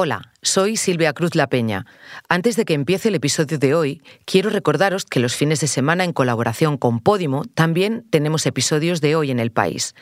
Hola, 0.00 0.30
soy 0.42 0.76
Silvia 0.76 1.12
Cruz 1.12 1.34
La 1.34 1.48
Peña. 1.48 1.84
Antes 2.28 2.54
de 2.54 2.64
que 2.64 2.74
empiece 2.74 3.08
el 3.08 3.16
episodio 3.16 3.58
de 3.58 3.74
hoy, 3.74 4.00
quiero 4.26 4.48
recordaros 4.48 5.04
que 5.04 5.18
los 5.18 5.34
fines 5.34 5.58
de 5.58 5.66
semana 5.66 6.04
en 6.04 6.12
colaboración 6.12 6.76
con 6.76 7.00
Podimo 7.00 7.42
también 7.46 8.06
tenemos 8.08 8.46
episodios 8.46 9.00
de 9.00 9.16
Hoy 9.16 9.32
en 9.32 9.40
el 9.40 9.50
País. 9.50 9.96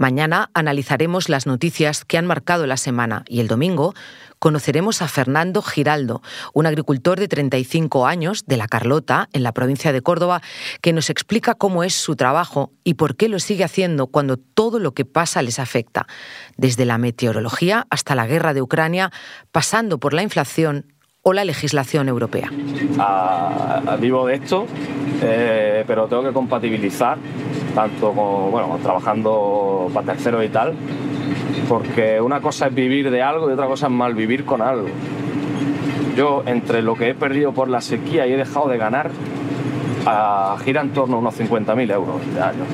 Mañana 0.00 0.48
analizaremos 0.54 1.28
las 1.28 1.46
noticias 1.46 2.06
que 2.06 2.16
han 2.16 2.24
marcado 2.24 2.66
la 2.66 2.78
semana 2.78 3.22
y 3.28 3.40
el 3.40 3.48
domingo 3.48 3.92
conoceremos 4.38 5.02
a 5.02 5.08
Fernando 5.08 5.60
Giraldo, 5.60 6.22
un 6.54 6.64
agricultor 6.64 7.20
de 7.20 7.28
35 7.28 8.06
años 8.06 8.46
de 8.46 8.56
La 8.56 8.66
Carlota, 8.66 9.28
en 9.34 9.42
la 9.42 9.52
provincia 9.52 9.92
de 9.92 10.00
Córdoba, 10.00 10.40
que 10.80 10.94
nos 10.94 11.10
explica 11.10 11.54
cómo 11.54 11.84
es 11.84 11.92
su 11.92 12.16
trabajo 12.16 12.72
y 12.82 12.94
por 12.94 13.14
qué 13.14 13.28
lo 13.28 13.38
sigue 13.40 13.62
haciendo 13.62 14.06
cuando 14.06 14.38
todo 14.38 14.78
lo 14.78 14.94
que 14.94 15.04
pasa 15.04 15.42
les 15.42 15.58
afecta, 15.58 16.06
desde 16.56 16.86
la 16.86 16.96
meteorología 16.96 17.86
hasta 17.90 18.14
la 18.14 18.26
guerra 18.26 18.54
de 18.54 18.62
Ucrania, 18.62 19.12
pasando 19.52 19.98
por 19.98 20.14
la 20.14 20.22
inflación 20.22 20.94
o 21.20 21.34
la 21.34 21.44
legislación 21.44 22.08
europea. 22.08 22.50
vivo 24.00 24.26
de 24.26 24.34
esto, 24.34 24.64
eh, 25.20 25.84
pero 25.86 26.08
tengo 26.08 26.22
que 26.22 26.32
compatibilizar 26.32 27.18
tanto 27.74 28.12
con, 28.12 28.50
bueno, 28.50 28.78
trabajando 28.82 29.90
para 29.92 30.12
terceros 30.12 30.44
y 30.44 30.48
tal, 30.48 30.74
porque 31.68 32.20
una 32.20 32.40
cosa 32.40 32.66
es 32.66 32.74
vivir 32.74 33.10
de 33.10 33.22
algo 33.22 33.48
y 33.50 33.52
otra 33.52 33.66
cosa 33.66 33.86
es 33.86 33.92
mal 33.92 34.14
vivir 34.14 34.44
con 34.44 34.62
algo. 34.62 34.88
Yo, 36.16 36.42
entre 36.46 36.82
lo 36.82 36.94
que 36.96 37.10
he 37.10 37.14
perdido 37.14 37.52
por 37.52 37.68
la 37.68 37.80
sequía 37.80 38.26
y 38.26 38.32
he 38.32 38.36
dejado 38.36 38.68
de 38.68 38.78
ganar, 38.78 39.10
gira 40.64 40.80
en 40.80 40.92
torno 40.92 41.16
a 41.16 41.18
unos 41.20 41.38
50.000 41.38 41.92
euros 41.92 42.34
de 42.34 42.40
año. 42.40 42.64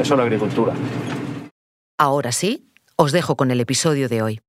Eso 0.00 0.14
es 0.14 0.18
la 0.18 0.24
agricultura. 0.24 0.72
Ahora 1.98 2.32
sí, 2.32 2.70
os 2.96 3.12
dejo 3.12 3.36
con 3.36 3.50
el 3.50 3.60
episodio 3.60 4.08
de 4.08 4.22
hoy. 4.22 4.40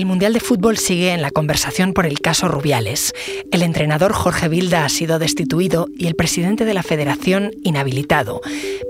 El 0.00 0.06
Mundial 0.06 0.32
de 0.32 0.40
Fútbol 0.40 0.78
sigue 0.78 1.12
en 1.12 1.20
la 1.20 1.30
conversación 1.30 1.92
por 1.92 2.06
el 2.06 2.20
caso 2.20 2.48
Rubiales. 2.48 3.12
El 3.52 3.60
entrenador 3.60 4.14
Jorge 4.14 4.48
Vilda 4.48 4.86
ha 4.86 4.88
sido 4.88 5.18
destituido 5.18 5.88
y 5.94 6.06
el 6.06 6.14
presidente 6.14 6.64
de 6.64 6.72
la 6.72 6.82
federación 6.82 7.50
inhabilitado. 7.64 8.40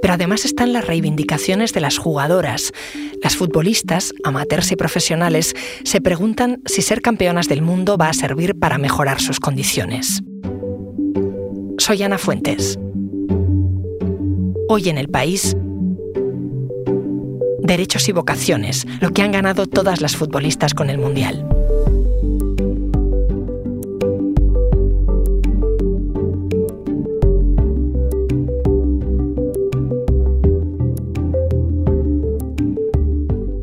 Pero 0.00 0.14
además 0.14 0.44
están 0.44 0.72
las 0.72 0.86
reivindicaciones 0.86 1.72
de 1.72 1.80
las 1.80 1.98
jugadoras. 1.98 2.70
Las 3.25 3.34
futbolistas, 3.34 4.12
amateurs 4.22 4.70
y 4.70 4.77
profesionales, 4.77 5.56
se 5.83 6.00
preguntan 6.00 6.62
si 6.67 6.80
ser 6.80 7.02
campeonas 7.02 7.48
del 7.48 7.62
mundo 7.62 7.97
va 7.97 8.08
a 8.08 8.14
servir 8.14 8.56
para 8.56 8.78
mejorar 8.78 9.20
sus 9.20 9.41
condiciones. 9.41 10.22
Soy 11.78 12.05
Ana 12.05 12.19
Fuentes. 12.19 12.78
Hoy 14.69 14.89
en 14.89 14.97
el 14.97 15.08
país, 15.08 15.56
derechos 17.71 18.09
y 18.09 18.13
vocaciones, 18.13 18.85
lo 19.01 19.13
que 19.13 19.23
han 19.23 19.31
ganado 19.31 19.69
todas 19.69 20.01
las 20.01 20.17
futbolistas 20.17 20.75
con 20.75 20.91
el 20.91 20.99
Mundial. 20.99 21.47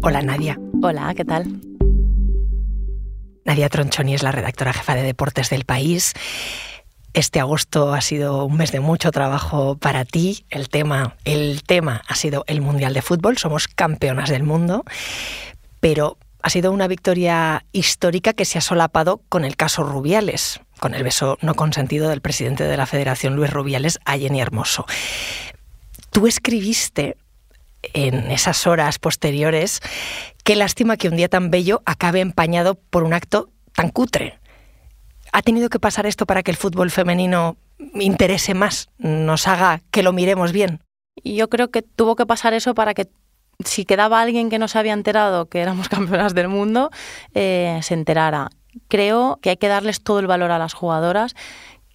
Hola 0.01 0.21
Nadia. 0.21 0.57
Hola, 0.81 1.13
¿qué 1.13 1.25
tal? 1.25 1.59
Nadia 3.43 3.67
Tronchoni 3.67 4.15
es 4.15 4.23
la 4.23 4.31
redactora 4.31 4.71
jefa 4.71 4.95
de 4.95 5.03
deportes 5.03 5.49
del 5.49 5.65
país. 5.65 6.13
Este 7.17 7.39
agosto 7.39 7.95
ha 7.95 8.01
sido 8.01 8.45
un 8.45 8.57
mes 8.57 8.71
de 8.71 8.79
mucho 8.79 9.09
trabajo 9.09 9.75
para 9.75 10.05
ti. 10.05 10.45
El 10.51 10.69
tema, 10.69 11.15
el 11.25 11.63
tema 11.63 12.03
ha 12.07 12.13
sido 12.13 12.43
el 12.45 12.61
Mundial 12.61 12.93
de 12.93 13.01
Fútbol. 13.01 13.39
Somos 13.39 13.67
campeonas 13.67 14.29
del 14.29 14.43
mundo. 14.43 14.83
Pero 15.79 16.19
ha 16.43 16.51
sido 16.51 16.71
una 16.71 16.87
victoria 16.87 17.65
histórica 17.71 18.33
que 18.33 18.45
se 18.45 18.59
ha 18.59 18.61
solapado 18.61 19.19
con 19.29 19.45
el 19.45 19.55
caso 19.55 19.81
Rubiales, 19.81 20.59
con 20.79 20.93
el 20.93 21.01
beso 21.01 21.39
no 21.41 21.55
consentido 21.55 22.07
del 22.07 22.21
presidente 22.21 22.65
de 22.65 22.77
la 22.77 22.85
Federación, 22.85 23.35
Luis 23.35 23.49
Rubiales, 23.49 23.97
a 24.05 24.15
Jenny 24.15 24.39
Hermoso. 24.39 24.85
Tú 26.11 26.27
escribiste 26.27 27.17
en 27.93 28.29
esas 28.29 28.67
horas 28.67 28.99
posteriores, 28.99 29.79
qué 30.43 30.55
lástima 30.55 30.97
que 30.97 31.09
un 31.09 31.17
día 31.17 31.29
tan 31.29 31.49
bello 31.49 31.81
acabe 31.87 32.19
empañado 32.21 32.75
por 32.75 33.01
un 33.01 33.15
acto 33.15 33.49
tan 33.73 33.89
cutre. 33.89 34.37
¿Ha 35.37 35.43
tenido 35.43 35.69
que 35.69 35.79
pasar 35.79 36.07
esto 36.07 36.25
para 36.25 36.41
que 36.41 36.49
el 36.49 36.57
fútbol 36.57 36.89
femenino 36.89 37.57
interese 37.93 38.55
más, 38.55 38.89
nos 38.97 39.47
haga 39.47 39.81
que 39.91 40.01
lo 40.01 40.11
miremos 40.11 40.51
bien? 40.51 40.79
Yo 41.23 41.47
creo 41.47 41.69
que 41.69 41.83
tuvo 41.83 42.15
que 42.15 42.25
pasar 42.25 42.55
eso 42.55 42.73
para 42.73 42.95
que 42.95 43.07
si 43.63 43.85
quedaba 43.85 44.19
alguien 44.19 44.49
que 44.49 44.57
no 44.57 44.67
se 44.67 44.79
había 44.79 44.93
enterado 44.93 45.45
que 45.45 45.59
éramos 45.61 45.89
campeonas 45.89 46.33
del 46.33 46.47
mundo, 46.47 46.89
eh, 47.35 47.79
se 47.83 47.93
enterara. 47.93 48.49
Creo 48.87 49.37
que 49.39 49.51
hay 49.51 49.57
que 49.57 49.67
darles 49.67 50.01
todo 50.01 50.17
el 50.17 50.25
valor 50.25 50.49
a 50.49 50.57
las 50.57 50.73
jugadoras 50.73 51.35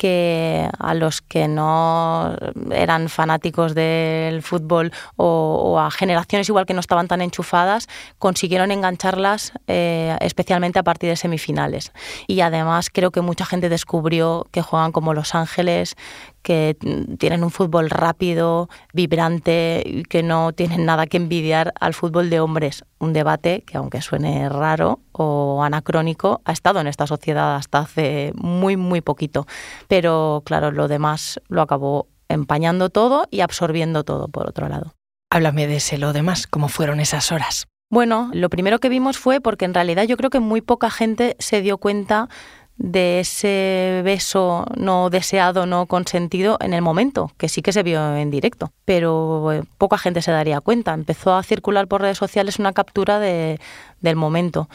que 0.03 0.69
a 0.81 0.95
los 0.95 1.21
que 1.23 1.47
no 1.47 2.37
eran 2.73 3.09
fanáticos 3.09 3.73
del 3.73 4.43
fútbol 4.43 4.91
o, 5.15 5.79
a 5.79 5.93
generaciones 5.93 6.49
igual 6.49 6.67
que 6.67 6.75
no 6.75 6.81
estaban 6.81 7.07
tan 7.07 7.23
enchufadas, 7.23 7.87
consiguieron 8.19 8.73
engancharlas 8.73 9.53
eh, 9.69 10.17
especialmente 10.21 10.81
a 10.81 10.83
partir 10.83 11.09
de 11.09 11.15
semifinales. 11.15 11.93
Y 12.27 12.41
además 12.41 12.91
creo 12.93 13.13
que 13.13 13.21
mucha 13.21 13.47
gente 13.47 13.69
descubrió 13.69 14.49
que 14.51 14.61
juegan 14.61 14.91
como 14.91 15.15
Los 15.15 15.37
Ángeles, 15.37 15.95
que 16.42 16.76
tienen 17.19 17.44
un 17.44 17.50
fútbol 17.50 17.91
rápido, 17.91 18.69
vibrante 18.92 19.82
y 19.84 20.03
que 20.03 20.22
no 20.22 20.53
tienen 20.53 20.84
nada 20.84 21.06
que 21.06 21.16
envidiar 21.16 21.72
al 21.80 21.94
fútbol 21.94 22.30
de 22.30 22.41
hombres. 22.41 22.84
Un 22.98 23.12
debate 23.12 23.62
que, 23.66 23.76
aunque 23.76 24.03
suene 24.03 24.48
raro 24.48 25.00
o 25.12 25.62
anacrónico, 25.62 26.41
ha 26.44 26.53
estado 26.53 26.80
en 26.80 26.86
esta 26.86 27.06
sociedad 27.06 27.56
hasta 27.56 27.78
hace 27.78 28.32
muy, 28.34 28.76
muy 28.76 29.00
poquito. 29.00 29.47
Pero 29.88 30.42
claro, 30.44 30.72
lo 30.72 30.88
demás 30.88 31.41
lo 31.48 31.62
acabó 31.62 32.08
empañando 32.28 32.91
todo 32.91 33.26
y 33.30 33.41
absorbiendo 33.41 34.04
todo, 34.04 34.28
por 34.28 34.48
otro 34.48 34.69
lado. 34.69 34.94
Háblame 35.30 35.66
de 35.66 35.76
ese 35.76 35.98
lo 35.98 36.12
demás, 36.12 36.47
¿cómo 36.47 36.69
fueron 36.69 37.00
esas 37.00 37.32
horas? 37.32 37.66
Bueno, 37.92 38.30
lo 38.32 38.48
primero 38.48 38.78
que 38.78 38.88
vimos 38.88 39.19
fue 39.19 39.42
porque 39.42 39.66
en 39.66 39.74
realidad 39.74 40.04
yo 40.04 40.16
creo 40.16 40.30
que 40.30 40.41
muy 40.41 40.62
poca 40.62 40.91
gente 40.91 41.36
se 41.38 41.60
dio 41.60 41.76
cuenta 41.76 42.30
de 42.77 43.21
ese 43.21 44.00
beso 44.05 44.66
no 44.77 45.10
deseado, 45.10 45.66
no 45.66 45.87
consentido 45.87 46.56
en 46.60 46.72
el 46.72 46.83
momento, 46.83 47.31
que 47.37 47.49
sí 47.49 47.62
que 47.62 47.72
se 47.72 47.83
vio 47.83 48.16
en 48.16 48.31
directo, 48.31 48.72
pero 48.84 49.53
eh, 49.53 49.62
poca 49.78 49.99
gente 49.99 50.22
se 50.22 50.33
daría 50.33 50.60
cuenta. 50.60 50.94
Empezó 50.94 51.34
a 51.34 51.43
circular 51.43 51.87
por 51.87 52.00
redes 52.00 52.19
sociales 52.19 52.59
una 52.59 52.72
captura 52.72 53.19
de, 53.19 53.60
del 54.00 54.16
momento. 54.16 54.69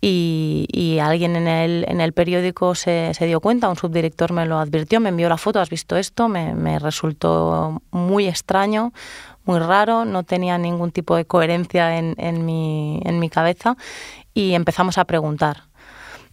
Y, 0.00 0.98
alguien 1.00 1.34
en 1.36 1.48
el, 1.48 1.84
en 1.88 2.00
el 2.00 2.12
periódico 2.12 2.74
se, 2.74 3.14
dio 3.20 3.40
cuenta, 3.40 3.70
un 3.70 3.76
subdirector 3.76 4.32
me 4.32 4.44
lo 4.44 4.58
advirtió, 4.58 5.00
me 5.00 5.08
envió 5.08 5.30
la 5.30 5.38
foto, 5.38 5.60
has 5.60 5.70
visto 5.70 5.96
esto, 5.96 6.28
me, 6.28 6.54
me 6.54 6.78
resultó 6.78 7.82
muy 7.90 8.26
extraño, 8.26 8.92
muy 9.44 9.58
raro, 9.60 10.04
no 10.04 10.22
tenía 10.22 10.58
ningún 10.58 10.92
tipo 10.92 11.16
de 11.16 11.24
coherencia 11.24 11.98
en, 11.98 12.14
en, 12.18 12.44
mi, 12.44 13.00
en 13.04 13.18
mi 13.18 13.30
cabeza 13.30 13.76
y 14.34 14.54
empezamos 14.54 14.98
a 14.98 15.04
preguntar 15.04 15.64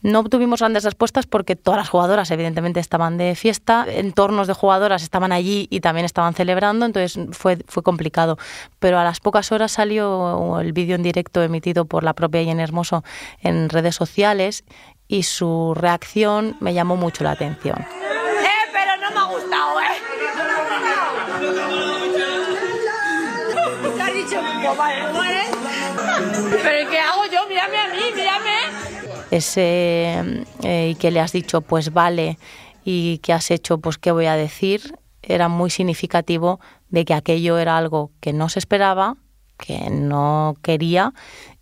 no 0.02 0.20
obtuvimos 0.20 0.60
grandes 0.60 0.84
respuestas 0.84 1.26
porque 1.26 1.56
todas 1.56 1.78
las 1.78 1.90
jugadoras 1.90 2.32
evidentemente 2.32 2.80
estaban 2.80 3.18
de 3.18 3.36
fiesta, 3.36 3.86
entornos 3.88 4.48
de 4.48 4.54
jugadoras 4.54 5.04
estaban 5.04 5.32
allí 5.32 5.68
y 5.70 5.82
también 5.82 6.06
estaban 6.06 6.34
celebrando, 6.34 6.86
entonces 6.86 7.20
fue, 7.32 7.58
fue 7.68 7.84
complicado. 7.84 8.38
Pero 8.80 9.00
a 9.00 9.04
las 9.04 9.20
pocas 9.20 9.52
horas 9.52 9.72
salió 9.72 10.60
el 10.60 10.74
vídeo 10.74 10.96
en 10.96 11.04
directo 11.04 11.44
emitido 11.44 11.86
por 11.86 12.04
la 12.04 12.14
propia 12.14 12.44
Jenny 12.44 12.64
Hermoso 12.64 13.04
en 13.40 13.70
redes 13.70 13.96
sociales 13.96 14.64
y 15.08 15.24
su 15.24 15.74
reacción 15.76 16.56
me 16.60 16.74
llamó 16.74 16.96
mucho 16.96 17.24
la 17.24 17.32
atención. 17.32 17.78
¡Eh, 17.80 17.86
pero 18.72 18.98
no 19.02 19.12
me 19.12 19.20
ha 19.20 19.26
gustado, 19.26 19.80
eh! 19.82 19.86
¿Qué 23.96 24.02
has 24.02 24.14
dicho? 24.14 24.40
¿Pero 26.64 26.90
qué 26.90 27.00
hago 27.00 27.11
ese 29.32 30.46
eh, 30.64 30.90
y 30.92 30.96
que 30.96 31.12
le 31.12 31.20
has 31.20 31.32
dicho 31.32 31.62
pues 31.62 31.94
vale 31.94 32.38
y 32.84 33.20
que 33.20 33.34
has 33.34 33.50
hecho 33.52 33.80
pues 33.80 33.98
qué 33.98 34.12
voy 34.12 34.26
a 34.26 34.36
decir 34.36 34.96
era 35.24 35.48
muy 35.48 35.70
significativo 35.70 36.60
de 36.90 37.06
que 37.06 37.14
aquello 37.14 37.58
era 37.58 37.78
algo 37.78 38.12
que 38.20 38.34
no 38.34 38.50
se 38.50 38.60
esperaba 38.60 39.18
que 39.58 39.90
no 39.90 40.56
quería 40.62 41.14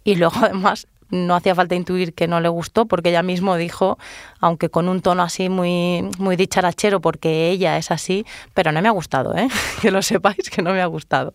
y 0.04 0.16
luego 0.16 0.36
además 0.44 0.88
no 1.12 1.36
hacía 1.36 1.56
falta 1.56 1.76
intuir 1.76 2.14
que 2.14 2.28
no 2.28 2.40
le 2.40 2.50
gustó 2.50 2.86
porque 2.86 3.10
ella 3.10 3.24
mismo 3.24 3.56
dijo, 3.56 3.98
aunque 4.40 4.70
con 4.70 4.88
un 4.88 5.02
tono 5.02 5.24
así 5.24 5.50
muy, 5.50 6.08
muy 6.20 6.36
dicharachero 6.36 7.02
porque 7.02 7.50
ella 7.50 7.78
es 7.78 7.92
así, 7.92 8.26
pero 8.54 8.72
no 8.72 8.82
me 8.82 8.88
ha 8.88 8.92
gustado, 8.92 9.36
¿eh? 9.36 9.48
que 9.82 9.92
lo 9.92 10.02
sepáis 10.02 10.50
que 10.50 10.62
no 10.62 10.72
me 10.72 10.82
ha 10.82 10.86
gustado. 10.86 11.34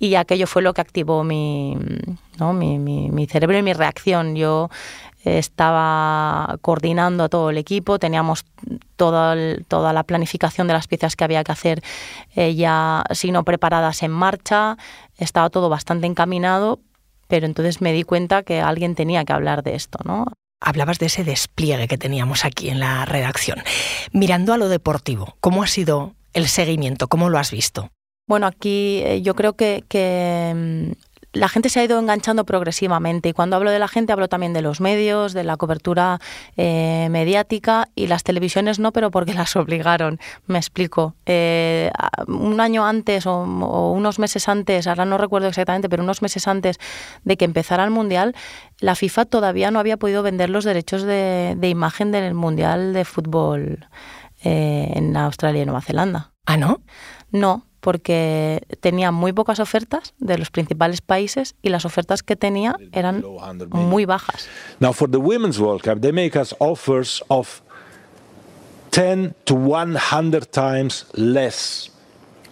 Y 0.00 0.14
aquello 0.14 0.46
fue 0.46 0.62
lo 0.62 0.74
que 0.74 0.80
activó 0.80 1.24
mi, 1.24 1.76
¿no? 2.38 2.52
mi, 2.52 2.78
mi, 2.78 3.10
mi 3.10 3.26
cerebro 3.26 3.58
y 3.58 3.62
mi 3.62 3.72
reacción. 3.72 4.36
Yo 4.36 4.70
estaba 5.36 6.56
coordinando 6.62 7.24
a 7.24 7.28
todo 7.28 7.50
el 7.50 7.58
equipo, 7.58 7.98
teníamos 7.98 8.44
toda, 8.96 9.36
toda 9.68 9.92
la 9.92 10.04
planificación 10.04 10.66
de 10.68 10.72
las 10.72 10.86
piezas 10.86 11.16
que 11.16 11.24
había 11.24 11.44
que 11.44 11.52
hacer 11.52 11.82
eh, 12.34 12.54
ya, 12.54 13.04
si 13.10 13.30
no 13.30 13.44
preparadas, 13.44 14.02
en 14.02 14.12
marcha, 14.12 14.78
estaba 15.18 15.50
todo 15.50 15.68
bastante 15.68 16.06
encaminado, 16.06 16.80
pero 17.26 17.46
entonces 17.46 17.80
me 17.80 17.92
di 17.92 18.04
cuenta 18.04 18.42
que 18.42 18.60
alguien 18.60 18.94
tenía 18.94 19.24
que 19.24 19.32
hablar 19.32 19.62
de 19.62 19.74
esto, 19.74 19.98
¿no? 20.04 20.26
Hablabas 20.60 20.98
de 20.98 21.06
ese 21.06 21.24
despliegue 21.24 21.86
que 21.86 21.98
teníamos 21.98 22.44
aquí 22.44 22.68
en 22.68 22.80
la 22.80 23.04
redacción. 23.04 23.58
Mirando 24.12 24.52
a 24.52 24.56
lo 24.56 24.68
deportivo, 24.68 25.36
¿cómo 25.40 25.62
ha 25.62 25.66
sido 25.66 26.14
el 26.32 26.48
seguimiento? 26.48 27.08
¿Cómo 27.08 27.28
lo 27.28 27.38
has 27.38 27.50
visto? 27.50 27.90
Bueno, 28.28 28.46
aquí 28.46 29.00
eh, 29.04 29.22
yo 29.22 29.34
creo 29.34 29.54
que, 29.54 29.84
que 29.88 30.52
mm, 30.54 30.92
la 31.32 31.48
gente 31.48 31.68
se 31.68 31.80
ha 31.80 31.84
ido 31.84 31.98
enganchando 31.98 32.44
progresivamente 32.44 33.28
y 33.28 33.32
cuando 33.32 33.56
hablo 33.56 33.70
de 33.70 33.78
la 33.78 33.88
gente 33.88 34.12
hablo 34.12 34.28
también 34.28 34.52
de 34.52 34.62
los 34.62 34.80
medios, 34.80 35.34
de 35.34 35.44
la 35.44 35.56
cobertura 35.56 36.20
eh, 36.56 37.08
mediática 37.10 37.88
y 37.94 38.06
las 38.06 38.22
televisiones 38.22 38.78
no, 38.78 38.92
pero 38.92 39.10
porque 39.10 39.34
las 39.34 39.54
obligaron. 39.56 40.18
Me 40.46 40.58
explico. 40.58 41.14
Eh, 41.26 41.90
un 42.26 42.60
año 42.60 42.86
antes 42.86 43.26
o, 43.26 43.42
unos 43.42 44.18
meses 44.18 44.48
antes, 44.48 44.86
ahora 44.86 45.04
no 45.04 45.18
recuerdo 45.18 45.48
exactamente, 45.48 45.88
pero 45.88 46.02
unos 46.02 46.22
meses 46.22 46.48
antes 46.48 46.78
de 47.24 47.36
que 47.36 47.44
empezara 47.44 47.84
el 47.84 47.90
Mundial, 47.90 48.34
la 48.80 48.94
FIFA 48.94 49.26
todavía 49.26 49.70
no 49.70 49.80
había 49.80 49.96
podido 49.96 50.22
vender 50.22 50.50
los 50.50 50.64
derechos 50.64 51.02
de, 51.02 51.56
imagen 51.62 52.12
del 52.12 52.34
Mundial 52.34 52.92
de 52.92 53.04
Fútbol 53.04 53.86
eh, 54.44 54.92
en 54.94 55.16
Australia 55.16 55.62
y 55.62 55.66
Nueva 55.66 55.82
Zelanda. 55.82 56.32
¿Ah, 56.46 56.56
no? 56.56 56.80
No, 57.30 57.67
porque 57.80 58.62
tenía 58.80 59.10
muy 59.10 59.32
pocas 59.32 59.60
ofertas 59.60 60.14
de 60.18 60.38
los 60.38 60.50
principales 60.50 61.00
países 61.00 61.54
y 61.62 61.68
las 61.68 61.84
ofertas 61.84 62.22
que 62.22 62.36
tenía 62.36 62.76
eran 62.92 63.24
muy 63.70 64.04
bajas. 64.04 64.48
Now 64.80 64.92
for 64.92 65.10
the 65.10 65.18
Women's 65.18 65.58
World 65.58 65.82
Cup 65.82 66.00
they 66.00 66.12
make 66.12 66.38
us 66.38 66.54
offers 66.58 67.22
of 67.28 67.62
10 68.90 69.34
to 69.44 69.54
100 69.54 70.50
times 70.50 71.06
less 71.14 71.90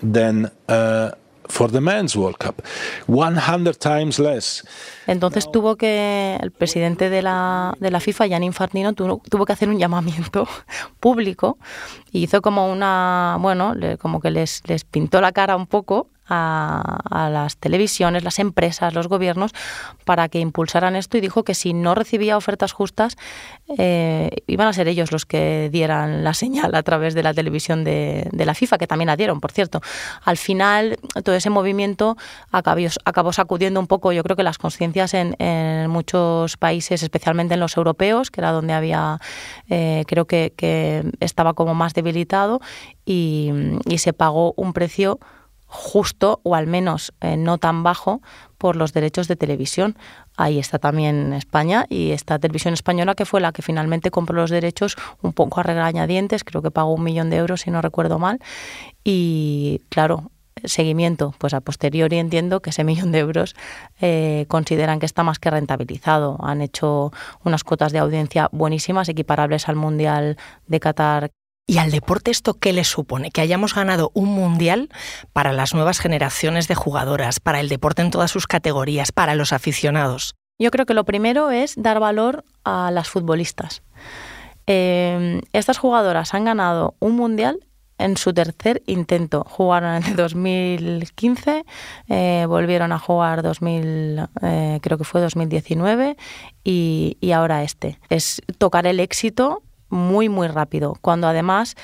than 0.00 0.52
uh, 0.69 1.11
for 1.48 1.70
the 1.70 1.81
Men's 1.81 2.16
World 2.16 2.37
Cup. 2.38 2.62
100 3.06 3.78
times 3.78 4.19
less. 4.19 4.64
Entonces 5.06 5.50
tuvo 5.50 5.76
que, 5.76 6.38
el 6.40 6.50
presidente 6.50 7.10
de 7.10 7.22
la, 7.22 7.76
de 7.78 7.90
la 7.90 8.00
FIFA, 8.00 8.26
Gianni 8.26 8.46
Infantino, 8.46 8.93
tuvo, 8.93 9.22
tuvo, 9.28 9.46
que 9.46 9.52
hacer 9.52 9.69
un 9.69 9.78
llamamiento 9.78 10.48
público 11.00 11.58
y 12.10 12.25
hizo 12.25 12.43
como 12.43 12.70
una, 12.70 13.38
bueno, 13.40 13.75
como 14.00 14.20
que 14.20 14.31
les, 14.31 14.62
les 14.66 14.84
pintó 14.84 15.20
la 15.20 15.32
cara 15.32 15.56
un 15.56 15.66
poco 15.66 16.08
a, 16.28 17.28
las 17.31 17.56
televisiones, 17.56 18.25
las 18.25 18.38
empresas, 18.38 18.94
los 18.94 19.08
gobiernos, 19.08 19.52
para 20.05 20.28
que 20.28 20.40
impulsaran 20.40 20.96
esto 20.96 21.17
y 21.17 21.20
dijo 21.20 21.44
que 21.44 21.55
si 21.55 21.73
no 21.73 21.94
recibía 21.94 22.37
ofertas 22.37 22.73
justas, 22.73 23.17
eh, 23.78 24.31
iban 24.46 24.69
a 24.69 24.73
ser 24.73 24.88
ellos 24.88 25.12
los 25.12 25.26
que 25.26 25.69
dieran 25.73 26.25
la 26.25 26.34
señal 26.34 26.75
a 26.75 26.82
través 26.82 27.14
de 27.14 27.23
la 27.23 27.34
televisión 27.34 27.84
de, 27.84 28.28
la 28.32 28.55
FIFA, 28.55 28.78
que 28.78 28.87
también 28.87 29.06
la 29.06 29.17
dieron, 29.17 29.40
por 29.40 29.52
cierto. 29.52 29.81
Al 30.25 30.37
final, 30.37 30.99
todo 31.25 31.34
ese 31.34 31.50
movimiento 31.50 32.17
acabó, 32.50 33.32
sacudiendo 33.32 33.81
un 33.81 33.87
poco, 33.87 34.12
yo 34.12 34.22
creo 34.22 34.37
que 34.37 34.43
las 34.43 34.58
conciencias 34.58 35.14
en, 35.14 35.37
muchos 35.90 36.56
países, 36.56 37.02
especialmente 37.02 37.55
en 37.55 37.61
los 37.61 37.76
europeos, 37.76 38.31
que 38.31 38.40
era 38.40 38.52
donde 38.52 38.72
había, 38.72 39.19
eh, 39.69 40.05
creo 40.06 40.26
que, 40.26 40.52
estaba 41.20 41.55
como 41.55 41.75
más 41.75 41.94
debilitado, 41.94 42.61
y 43.05 43.52
se 43.99 44.12
pagó 44.12 44.52
un 44.56 44.72
precio 44.72 45.19
justo 45.66 46.40
o 46.42 46.54
al 46.54 46.66
menos 46.66 47.12
eh, 47.20 47.36
no 47.36 47.58
tan 47.58 47.82
bajo 47.82 48.22
por 48.58 48.76
los 48.76 48.92
derechos 48.92 49.28
de 49.28 49.36
televisión. 49.36 49.96
Ahí 50.36 50.58
está 50.58 50.78
también 50.78 51.32
España 51.32 51.86
y 51.88 52.12
esta 52.12 52.38
televisión 52.38 52.74
española 52.74 53.14
que 53.14 53.26
fue 53.26 53.40
la 53.40 53.52
que 53.52 53.62
finalmente 53.62 54.10
compró 54.10 54.36
los 54.36 54.50
derechos 54.50 54.96
un 55.22 55.32
poco 55.32 55.60
a 55.60 55.62
regañadientes, 55.62 56.44
creo 56.44 56.62
que 56.62 56.70
pagó 56.70 56.94
un 56.94 57.02
millón 57.02 57.30
de 57.30 57.36
euros 57.36 57.62
si 57.62 57.70
no 57.70 57.82
recuerdo 57.82 58.18
mal. 58.18 58.40
Y 59.04 59.82
claro, 59.88 60.30
seguimiento, 60.64 61.34
pues 61.38 61.54
a 61.54 61.60
posteriori 61.60 62.19
entiendo 62.19 62.60
que 62.60 62.70
ese 62.70 62.84
millón 62.84 63.12
de 63.12 63.19
euros 63.19 63.54
eh, 64.00 64.46
consideran 64.48 64.98
que 65.00 65.06
está 65.06 65.22
más 65.22 65.38
que 65.38 65.50
rentabilizado. 65.50 66.38
Han 66.40 66.62
hecho 66.62 67.12
unas 67.44 67.64
cuotas 67.64 67.92
de 67.92 67.98
audiencia 67.98 68.48
buenísimas, 68.52 69.08
equiparables 69.08 69.69
al 69.69 69.76
Mundial 69.76 70.36
de 70.66 70.80
Qatar 70.80 71.30
¿Y 71.68 71.78
al 71.78 71.90
deporte 71.90 72.30
esto 72.30 72.54
qué 72.54 72.72
le 72.72 72.84
supone? 72.84 73.32
Que 73.32 73.40
hayamos 73.40 73.74
ganado 73.74 74.12
un 74.14 74.28
mundial 74.28 74.88
para 75.32 75.52
las 75.52 75.74
nuevas 75.74 75.98
generaciones 75.98 76.68
de 76.68 76.76
jugadoras, 76.76 77.40
para 77.40 77.58
el 77.58 77.68
deporte 77.68 78.02
en 78.02 78.12
todas 78.12 78.30
sus 78.30 78.46
categorías, 78.46 79.10
para 79.10 79.34
los 79.34 79.52
aficionados. 79.52 80.36
Yo 80.60 80.70
creo 80.70 80.86
que 80.86 80.94
lo 80.94 81.04
primero 81.04 81.50
es 81.50 81.74
dar 81.76 81.98
valor 81.98 82.44
a 82.64 82.92
las 82.92 83.08
futbolistas. 83.08 83.82
Eh, 84.68 85.40
estas 85.52 85.78
jugadoras 85.78 86.34
han 86.34 86.44
ganado 86.44 86.94
un 87.00 87.16
mundial 87.16 87.58
en 87.98 88.16
su 88.16 88.32
tercer 88.32 88.82
intento. 88.86 89.44
Jugaron 89.48 89.96
en 89.96 90.04
el 90.04 90.16
2015, 90.16 91.64
eh, 92.08 92.44
volvieron 92.48 92.92
a 92.92 92.98
jugar 93.00 93.42
2000, 93.42 94.28
eh, 94.42 94.78
creo 94.82 94.98
que 94.98 95.04
fue 95.04 95.20
2019 95.20 96.16
y, 96.62 97.16
y 97.20 97.32
ahora 97.32 97.64
este. 97.64 97.98
Es 98.08 98.40
tocar 98.58 98.86
el 98.86 99.00
éxito 99.00 99.62
muy, 99.88 100.28
muy 100.28 100.48
rápido, 100.48 100.94
cuando 101.00 101.28
además 101.28 101.76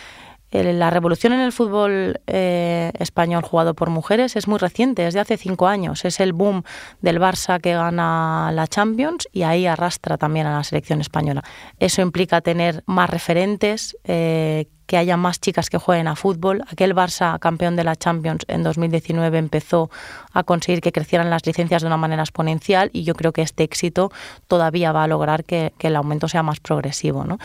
la 0.52 0.90
revolución 0.90 1.32
en 1.32 1.40
el 1.40 1.52
fútbol 1.52 2.20
eh, 2.26 2.92
español 2.98 3.42
jugado 3.42 3.74
por 3.74 3.88
mujeres 3.88 4.36
es 4.36 4.46
muy 4.48 4.58
reciente, 4.58 5.06
es 5.06 5.14
de 5.14 5.20
hace 5.20 5.38
cinco 5.38 5.66
años. 5.66 6.04
Es 6.04 6.20
el 6.20 6.34
boom 6.34 6.62
del 7.00 7.18
Barça 7.18 7.60
que 7.60 7.72
gana 7.72 8.50
la 8.52 8.66
Champions 8.66 9.28
y 9.32 9.42
ahí 9.44 9.66
arrastra 9.66 10.18
también 10.18 10.46
a 10.46 10.56
la 10.56 10.64
selección 10.64 11.00
española. 11.00 11.42
Eso 11.78 12.02
implica 12.02 12.42
tener 12.42 12.82
más 12.86 13.08
referentes, 13.08 13.96
eh, 14.04 14.66
que 14.92 14.98
haya 14.98 15.16
más 15.16 15.40
chicas 15.40 15.70
que 15.70 15.78
jueguen 15.78 16.06
a 16.06 16.16
fútbol. 16.16 16.62
Aquel 16.68 16.94
Barça 16.94 17.38
campeón 17.38 17.76
de 17.76 17.82
la 17.82 17.96
Champions 17.96 18.44
en 18.46 18.62
2019 18.62 19.38
empezó 19.38 19.90
a 20.34 20.42
conseguir 20.42 20.82
que 20.82 20.92
crecieran 20.92 21.30
las 21.30 21.46
licencias 21.46 21.80
de 21.80 21.86
una 21.86 21.96
manera 21.96 22.22
exponencial 22.22 22.90
y 22.92 23.02
yo 23.02 23.14
creo 23.14 23.32
que 23.32 23.40
este 23.40 23.62
éxito 23.62 24.12
todavía 24.48 24.92
va 24.92 25.04
a 25.04 25.06
lograr 25.06 25.44
que, 25.44 25.72
el 25.80 25.96
aumento 25.96 26.28
sea 26.28 26.42
más 26.42 26.60
progresivo. 26.60 27.24
¿no? 27.24 27.38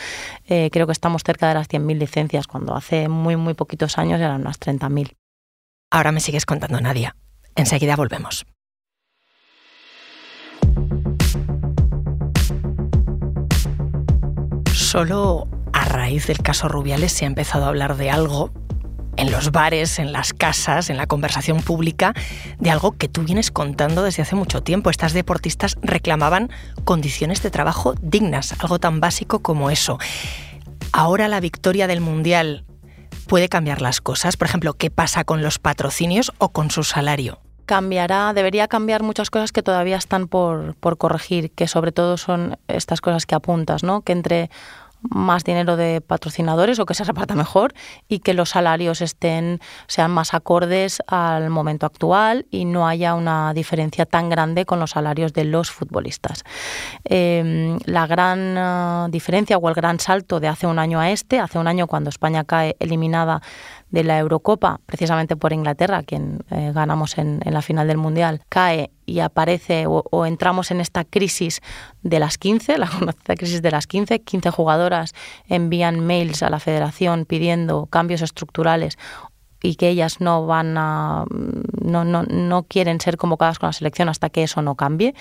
Eh, 0.50 0.70
creo 0.74 0.88
que 0.88 0.92
estamos 0.92 1.24
cerca 1.24 1.48
de 1.48 1.54
las 1.54 1.70
100.000 1.70 1.98
licencias, 1.98 2.48
cuando 2.48 2.76
hace 2.76 3.08
muy, 3.08 3.38
muy 3.38 3.54
poquitos 3.54 3.98
años 3.98 4.20
eran 4.20 4.42
unas 4.42 4.60
30.000. 4.60 5.14
Ahora 5.90 6.12
me 6.12 6.20
sigues 6.20 6.46
contando, 6.46 6.82
Nadia. 6.82 7.16
Enseguida 7.56 7.96
volvemos. 7.96 8.46
Solo 14.74 15.48
a 15.74 15.86
raíz 15.86 16.28
del 16.28 16.40
caso 16.40 16.68
Rubiales 16.68 17.12
se 17.12 17.25
ha 17.25 17.28
empezado 17.28 17.66
a 17.66 17.68
hablar 17.69 17.98
de 17.98 18.10
algo 18.10 18.52
en 19.18 19.31
los 19.31 19.52
bares, 19.52 20.00
en 20.00 20.14
las 20.14 20.34
casas, 20.34 20.90
en 20.90 20.98
la 20.98 21.08
conversación 21.08 21.62
pública, 21.62 22.14
de 22.60 22.69
algo 22.69 22.92
que 22.92 23.10
tú 23.10 23.24
vienes 23.24 23.52
contando 23.52 24.04
desde 24.04 24.22
hace 24.22 24.36
mucho 24.36 24.62
tiempo. 24.62 24.90
Estas 24.90 25.14
deportistas 25.14 25.75
reclamaban 25.81 26.50
condiciones 26.86 27.42
de 27.42 27.50
trabajo 27.50 27.95
dignas, 28.02 28.56
algo 28.59 28.80
tan 28.80 29.00
básico 29.00 29.40
como 29.40 29.71
eso. 29.71 29.97
Ahora 30.92 31.28
la 31.28 31.40
victoria 31.40 31.88
del 31.88 32.00
Mundial 32.00 32.64
puede 33.28 33.50
cambiar 33.50 33.81
las 33.81 34.02
cosas. 34.02 34.38
Por 34.38 34.47
ejemplo, 34.47 34.74
¿qué 34.74 34.92
pasa 34.92 35.24
con 35.24 35.42
los 35.42 35.59
patrocinios 35.59 36.31
o 36.38 36.50
con 36.50 36.71
su 36.71 36.83
salario? 36.83 37.42
cambiará, 37.68 38.33
debería 38.33 38.69
cambiar 38.69 39.04
muchas 39.04 39.30
cosas 39.30 39.52
que 39.52 39.62
todavía 39.62 39.97
están 39.97 40.30
por, 40.30 40.76
por 40.76 40.97
corregir, 40.97 41.52
que 41.52 41.68
sobre 41.68 41.92
todo 41.92 42.16
son 42.16 42.57
estas 42.69 43.02
cosas 43.02 43.26
que 43.26 43.36
apuntas, 43.36 43.83
¿no? 43.83 44.02
Que 44.02 44.14
entre 44.14 44.50
más 45.09 45.44
dinero 45.44 45.78
de 45.78 46.02
patrocinadores 46.02 46.80
o 46.80 46.85
que 46.85 46.94
se 46.94 47.04
reparta 47.04 47.35
mejor 47.35 47.73
y 48.07 48.19
que 48.19 48.33
los 48.33 48.49
salarios 48.49 49.02
estén 49.02 49.59
sean 49.87 50.11
más 50.11 50.33
acordes 50.33 51.02
al 51.07 51.49
momento 51.49 51.85
actual 51.85 52.45
y 52.52 52.66
no 52.66 52.87
haya 52.87 53.16
una 53.16 53.54
diferencia 53.54 54.06
tan 54.06 54.30
grande 54.30 54.66
con 54.66 54.80
los 54.80 54.92
salarios 54.92 55.33
de 55.33 55.45
los 55.45 55.71
futbolistas. 55.71 56.44
Em, 57.04 57.80
la 57.85 58.07
gran 58.07 58.56
eh, 58.57 59.07
diferencia 59.09 59.57
o 59.57 59.69
el 59.69 59.76
gran 59.76 59.99
salto 59.99 60.40
de 60.40 60.47
hace 60.47 60.68
un 60.68 60.80
año 60.80 60.99
a 60.99 61.11
este, 61.11 61.40
hace 61.40 61.59
un 61.59 61.68
año 61.68 61.87
cuando 61.87 62.09
España 62.09 62.44
cae 62.44 62.76
eliminada 62.80 63.42
de 63.90 64.04
la 64.04 64.20
Eurocopa, 64.20 64.80
precisamente 64.86 65.36
por 65.36 65.54
Inglaterra, 65.54 66.04
quien 66.04 66.44
eh, 66.52 66.72
ganamos 66.74 67.18
en, 67.18 67.40
la 67.44 67.62
final 67.62 67.88
del 67.88 67.98
Mundial, 67.98 68.42
cae 68.50 68.92
y 69.06 69.20
aparece 69.20 69.86
o, 69.88 70.26
entramos 70.26 70.72
en 70.72 70.82
esta 70.82 71.06
crisis 71.06 71.62
de 72.04 72.20
las 72.20 72.38
15, 72.38 72.78
la 72.78 72.90
conocida 73.00 73.36
crisis 73.36 73.62
de 73.62 73.72
las 73.72 73.88
15, 73.88 74.20
15 74.20 74.52
jugadoras 74.52 75.14
envían 75.48 76.02
mails 76.02 76.44
a 76.44 76.50
la 76.50 76.60
federación 76.60 77.26
pidiendo 77.26 77.86
cambios 77.86 78.22
estructurales 78.22 78.98
y 79.68 79.76
que 79.76 79.90
ellas 79.90 80.21
no 80.21 80.45
van 80.45 80.78
a 80.78 81.26
no, 81.81 82.06
no, 82.06 82.24
no, 82.24 82.64
quieren 82.64 83.02
ser 83.02 83.18
convocadas 83.18 83.59
con 83.59 83.68
la 83.68 83.74
selección 83.74 84.07
hasta 84.07 84.30
que 84.30 84.44
eso 84.44 84.62
no 84.62 84.76
cambie. 84.76 85.14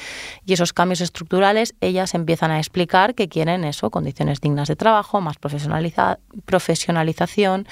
Y 0.45 0.53
esos 0.53 0.73
cambios 0.73 1.01
estructurales 1.01 1.75
ellas 1.81 2.15
empiezan 2.15 2.53
a 2.53 2.59
explicar 2.59 3.17
que 3.17 3.29
quieren 3.29 3.65
eso 3.65 3.91
condiciones 3.91 4.41
dignas 4.41 4.69
de 4.69 4.77
trabajo 4.77 5.21
más 5.21 5.39
profesionalización 5.39 7.67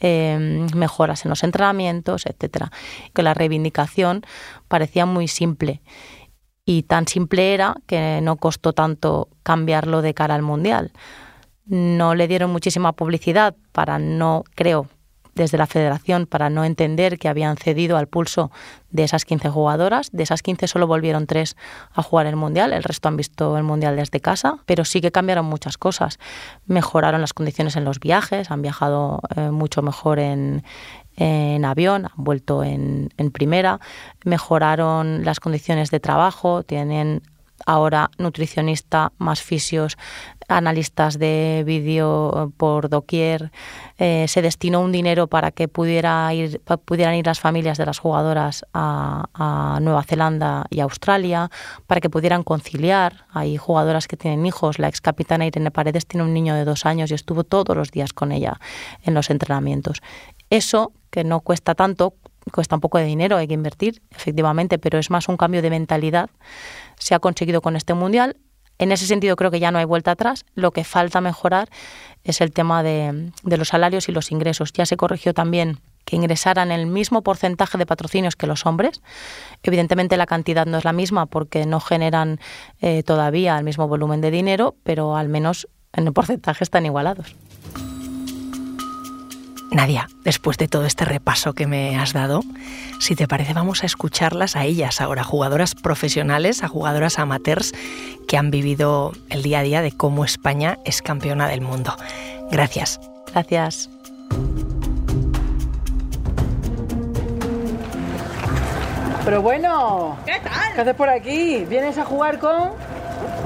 em, 0.00 0.66
mejoras 0.74 1.24
en 1.24 1.28
los 1.28 1.44
entrenamientos 1.44 2.26
etcétera. 2.26 2.72
Que 3.14 3.22
la 3.22 3.34
reivindicación 3.34 4.22
parecía 4.66 5.06
muy 5.06 5.28
simple. 5.28 5.82
Y 6.64 6.82
tan 6.82 7.06
simple 7.06 7.54
era 7.54 7.76
que 7.86 8.18
no 8.22 8.34
costó 8.36 8.72
tanto 8.72 9.28
cambiarlo 9.44 10.02
de 10.02 10.14
cara 10.14 10.34
al 10.34 10.42
mundial. 10.42 10.90
No 11.64 12.16
le 12.16 12.26
dieron 12.26 12.50
muchísima 12.50 12.92
publicidad 12.92 13.54
para 13.72 14.00
no 14.00 14.42
creo 14.56 14.88
desde 15.38 15.56
la 15.56 15.66
federación 15.66 16.26
para 16.26 16.50
no 16.50 16.64
entender 16.64 17.18
que 17.18 17.28
habían 17.28 17.56
cedido 17.56 17.96
al 17.96 18.08
pulso 18.08 18.50
de 18.90 19.04
esas 19.04 19.24
15 19.24 19.48
jugadoras. 19.48 20.10
De 20.12 20.22
esas 20.24 20.42
15 20.42 20.66
solo 20.66 20.86
volvieron 20.86 21.26
tres 21.26 21.56
a 21.92 22.02
jugar 22.02 22.26
el 22.26 22.36
Mundial, 22.36 22.72
el 22.74 22.82
resto 22.82 23.08
han 23.08 23.16
visto 23.16 23.56
el 23.56 23.62
Mundial 23.62 23.96
desde 23.96 24.20
casa, 24.20 24.58
pero 24.66 24.84
sí 24.84 25.00
que 25.00 25.10
cambiaron 25.10 25.46
muchas 25.46 25.78
cosas. 25.78 26.18
Mejoraron 26.66 27.22
las 27.22 27.32
condiciones 27.32 27.76
en 27.76 27.84
los 27.84 28.00
viajes, 28.00 28.50
han 28.50 28.60
viajado 28.60 29.20
eh, 29.36 29.50
mucho 29.50 29.80
mejor 29.80 30.18
en, 30.18 30.62
avión, 31.64 32.04
han 32.06 32.24
vuelto 32.24 32.62
en 32.62 33.10
primera, 33.32 33.80
mejoraron 34.24 35.24
las 35.24 35.40
condiciones 35.40 35.90
de 35.90 35.98
trabajo, 35.98 36.62
tienen 36.62 37.22
ahora 37.66 38.10
nutricionista, 38.18 39.12
más 39.18 39.42
fisios, 39.42 39.96
analistas 40.48 41.18
de 41.18 41.62
vídeo 41.66 42.52
por 42.56 42.88
doquier. 42.88 43.52
Eh, 43.98 44.26
se 44.28 44.42
destinó 44.42 44.80
un 44.80 44.92
dinero 44.92 45.26
para 45.26 45.50
que 45.50 45.68
pudieran 45.68 46.34
ir 46.34 47.26
las 47.26 47.40
familias 47.40 47.78
de 47.78 47.86
las 47.86 47.98
jugadoras 47.98 48.64
a, 48.72 49.26
a, 49.34 49.80
Nueva 49.80 50.02
Zelanda 50.02 50.66
y 50.70 50.80
Australia, 50.80 51.50
para 51.86 52.00
que 52.00 52.10
pudieran 52.10 52.42
conciliar. 52.42 53.26
Hay 53.30 53.56
jugadoras 53.56 54.08
que 54.08 54.16
tienen 54.16 54.46
hijos. 54.46 54.78
La 54.78 54.88
ex 54.88 55.00
capitana 55.00 55.46
Irene 55.46 55.70
Paredes 55.70 56.06
tiene 56.06 56.24
un 56.24 56.32
niño 56.32 56.54
de 56.54 56.64
dos 56.64 56.86
años 56.86 57.10
y 57.10 57.14
estuvo 57.14 57.44
todos 57.44 57.76
los 57.76 57.90
días 57.90 58.12
con 58.12 58.32
ella 58.32 58.58
en 59.02 59.14
los 59.14 59.30
entrenamientos. 59.30 60.00
Eso, 60.50 60.92
que 61.10 61.24
no 61.24 61.40
cuesta 61.40 61.74
tanto, 61.74 62.14
cuesta 62.50 62.74
un 62.74 62.80
poco 62.80 62.98
de 62.98 63.04
dinero, 63.04 63.36
hay 63.36 63.46
que 63.46 63.54
invertir, 63.54 64.02
efectivamente, 64.10 64.78
pero 64.78 64.98
es 64.98 65.10
más 65.10 65.28
un 65.28 65.36
cambio 65.36 65.62
de 65.62 65.70
mentalidad. 65.70 66.30
Se 66.98 67.14
ha 67.14 67.18
conseguido 67.18 67.60
con 67.60 67.76
este 67.76 67.94
mundial. 67.94 68.36
En 68.78 68.92
ese 68.92 69.06
sentido 69.06 69.34
creo 69.36 69.50
que 69.50 69.60
ya 69.60 69.70
no 69.70 69.78
hay 69.78 69.84
vuelta 69.84 70.12
atrás. 70.12 70.44
Lo 70.54 70.70
que 70.70 70.84
falta 70.84 71.20
mejorar 71.20 71.68
es 72.24 72.40
el 72.40 72.52
tema 72.52 72.82
de, 72.82 73.32
los 73.44 73.68
salarios 73.68 74.08
y 74.08 74.12
los 74.12 74.30
ingresos. 74.30 74.72
Ya 74.72 74.86
se 74.86 74.96
corrigió 74.96 75.34
también 75.34 75.80
que 76.04 76.16
ingresaran 76.16 76.70
el 76.70 76.86
mismo 76.86 77.22
porcentaje 77.22 77.76
de 77.76 77.86
patrocinios 77.86 78.36
que 78.36 78.46
los 78.46 78.66
hombres. 78.66 79.02
Evidentemente 79.62 80.16
la 80.16 80.26
cantidad 80.26 80.64
no 80.64 80.78
es 80.78 80.84
la 80.84 80.92
misma 80.92 81.26
porque 81.26 81.66
no 81.66 81.80
generan 81.80 82.40
eh, 82.80 83.02
todavía 83.02 83.58
el 83.58 83.64
mismo 83.64 83.88
volumen 83.88 84.20
de 84.20 84.30
dinero, 84.30 84.76
pero 84.84 85.16
al 85.16 85.28
menos 85.28 85.68
en 85.92 86.06
el 86.06 86.12
porcentaje 86.12 86.64
están 86.64 86.86
igualados. 86.86 87.34
Nadia, 89.70 90.08
después 90.24 90.56
de 90.56 90.66
todo 90.66 90.86
este 90.86 91.04
repaso 91.04 91.52
que 91.52 91.66
me 91.66 91.96
has 91.98 92.12
dado, 92.12 92.42
si 93.00 93.14
te 93.14 93.28
parece 93.28 93.52
vamos 93.52 93.82
a 93.82 93.86
escucharlas 93.86 94.56
a 94.56 94.64
ellas 94.64 95.00
ahora, 95.00 95.24
jugadoras 95.24 95.74
profesionales, 95.74 96.62
a 96.62 96.68
jugadoras 96.68 97.18
amateurs 97.18 97.72
que 98.26 98.36
han 98.36 98.50
vivido 98.50 99.12
el 99.28 99.42
día 99.42 99.60
a 99.60 99.62
día 99.62 99.82
de 99.82 99.92
cómo 99.92 100.24
España 100.24 100.78
es 100.84 101.02
campeona 101.02 101.48
del 101.48 101.60
mundo. 101.60 101.96
Gracias. 102.50 103.00
Gracias. 103.32 103.90
Pero 109.24 109.42
bueno, 109.42 110.16
¿Qué 110.24 110.40
tal? 110.42 110.74
¿qué 110.74 110.80
haces 110.80 110.94
por 110.94 111.10
aquí? 111.10 111.66
¿Vienes 111.68 111.98
a 111.98 112.04
jugar 112.06 112.38
con...? 112.38 112.70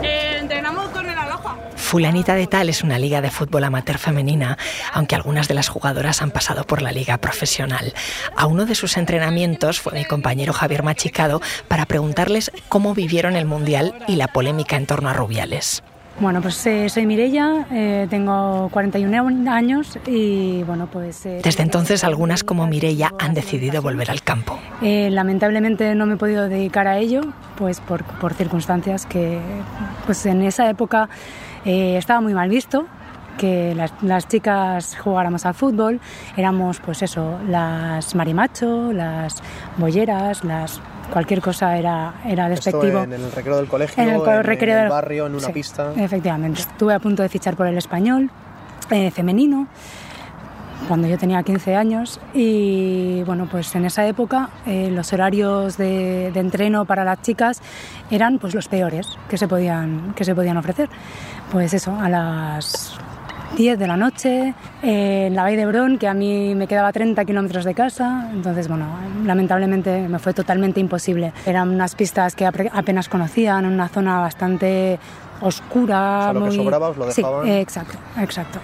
Eh, 0.03 0.37
entrenamos 0.39 0.89
con 0.91 1.09
el 1.09 1.19
Aloha. 1.19 1.57
Fulanita 1.93 2.35
de 2.35 2.47
Tal 2.47 2.71
es 2.71 2.83
una 2.83 2.99
liga 2.99 3.21
de 3.21 3.31
fútbol 3.31 3.65
amateur 3.65 3.99
femenina, 3.99 4.57
aunque 4.95 5.15
algunas 5.15 5.47
de 5.47 5.53
las 5.53 5.69
jugadoras 5.69 6.23
han 6.23 6.31
pasado 6.31 6.65
por 6.65 6.81
la 6.81 6.91
liga 6.91 7.19
profesional. 7.19 7.93
A 8.35 8.47
uno 8.47 8.65
de 8.65 8.75
sus 8.75 8.97
entrenamientos 8.97 9.79
fue 9.79 9.93
mi 9.93 10.07
compañero 10.07 10.55
Javier 10.55 10.85
Machicado 10.85 11.43
para 11.69 11.85
preguntarles 11.85 12.51
cómo 12.71 12.95
vivieron 12.95 13.37
el 13.37 13.45
Mundial 13.45 13.93
y 14.09 14.17
la 14.17 14.29
polémica 14.29 14.79
en 14.79 14.87
torno 14.87 15.11
a 15.11 15.13
Rubiales. 15.13 15.83
Bueno, 16.19 16.41
pues 16.41 16.67
eh, 16.67 16.89
soy 16.89 17.05
Mirella, 17.05 17.67
eh, 17.71 18.07
tengo 18.09 18.71
41 18.73 19.51
años 19.51 19.99
y 20.07 20.63
bueno, 20.63 20.89
pues... 20.91 21.27
Eh, 21.27 21.41
Desde 21.45 21.63
entonces 21.63 22.05
algunas 22.05 22.43
como 22.43 22.67
Mirella 22.67 23.13
han 23.19 23.35
decidido 23.35 23.83
volver 23.83 24.11
al 24.11 24.23
campo. 24.23 24.59
Lamentablemente 24.81 25.95
no 25.95 26.07
me 26.07 26.15
he 26.15 26.17
podido 26.17 26.49
dedicar 26.49 26.89
a 26.89 26.97
ello, 26.97 27.21
pues 27.59 27.81
por, 27.81 28.03
por 28.05 28.33
circunstancias 28.33 29.05
que 29.05 29.41
pues 30.07 30.25
en 30.25 30.43
esa 30.43 30.71
época 30.71 31.11
eh, 31.65 31.97
estaba 31.97 32.21
muy 32.21 32.35
mal 32.35 32.49
visto 32.49 32.87
que 33.39 33.75
las, 33.75 33.93
las, 34.03 34.29
chicas 34.29 34.97
jugáramos 34.99 35.47
al 35.47 35.55
fútbol, 35.55 36.01
éramos 36.37 36.81
pues 36.81 37.03
eso, 37.03 37.39
las 37.49 38.15
marimacho, 38.15 38.93
las 38.93 39.43
bolleras, 39.79 40.45
las 40.45 40.81
cualquier 41.13 41.41
cosa 41.41 41.77
era, 41.77 42.15
era 42.25 42.49
despectivo. 42.49 42.87
Esto 42.87 43.03
en 43.05 43.13
el 43.13 43.33
recreo 43.33 43.57
del 43.57 43.69
colegio, 43.69 44.03
en 44.03 44.11
el, 44.11 44.21
en, 44.21 44.45
recreo 44.45 44.77
en 44.77 44.85
el 44.85 44.89
barrio, 44.91 45.27
en 45.27 45.35
una 45.35 45.47
sí, 45.47 45.53
pista. 45.53 45.93
Efectivamente. 45.97 46.61
Estuve 46.61 46.95
a 46.95 46.99
punto 46.99 47.23
de 47.23 47.29
fichar 47.29 47.57
por 47.57 47.67
el 47.67 47.79
español 47.79 48.31
eh, 48.91 49.11
femenino 49.11 49.67
cuando 50.89 51.09
yo 51.09 51.19
tenía 51.19 51.43
15 51.43 51.77
años 51.77 52.21
y 52.35 53.23
bueno 53.25 53.49
pues 53.51 53.75
en 53.75 53.85
esa 53.85 54.07
época 54.07 54.51
eh, 54.67 54.91
los 54.91 55.13
horarios 55.13 55.77
de, 55.77 56.31
de, 56.33 56.41
entreno 56.41 56.85
para 56.85 57.05
las 57.05 57.23
chicas 57.23 57.61
eran 58.11 58.39
pues 58.39 58.55
los 58.55 58.69
peores 58.69 59.09
que 59.29 59.39
se 59.39 59.49
podían 59.49 60.15
que 60.15 60.25
se 60.25 60.35
podían 60.35 60.57
ofrecer 60.57 60.89
pues 61.51 61.75
eso 61.75 61.97
a 62.01 62.09
las 62.09 62.99
10 63.57 63.79
de 63.79 63.87
la 63.87 63.97
noche 63.97 64.55
eh, 64.83 65.27
en 65.27 65.35
la 65.35 65.43
Valle 65.43 65.59
de 65.59 65.67
Brón, 65.67 65.99
que 65.99 66.09
a 66.09 66.15
mí 66.15 66.55
me 66.55 66.67
quedaba 66.67 66.91
30 66.91 67.25
kilómetros 67.25 67.65
de 67.65 67.75
casa. 67.75 68.31
Entonces, 68.33 68.67
bueno, 68.67 68.87
lamentablemente 69.25 70.09
me 70.09 70.19
fue 70.19 70.33
totalmente 70.33 70.81
imposible. 70.81 71.33
Eran 71.45 71.69
unas 71.69 71.95
pistas 71.95 72.35
que 72.35 72.47
apenas 72.47 73.09
conocían, 73.09 73.67
en 73.67 73.73
una 73.73 73.89
zona 73.89 74.21
bastante 74.21 74.99
oscura. 75.43 76.19
O 76.19 76.23
sea, 76.23 76.33
lo 76.33 76.41
muy... 76.41 76.51
que 76.51 76.57
sobraba 76.57 76.89
os 76.89 76.97
lo 76.97 77.07
dejaban. 77.07 77.45
Sí, 77.45 77.51
eh, 77.51 77.61
exacto, 77.61 77.99
exacto. 78.19 78.59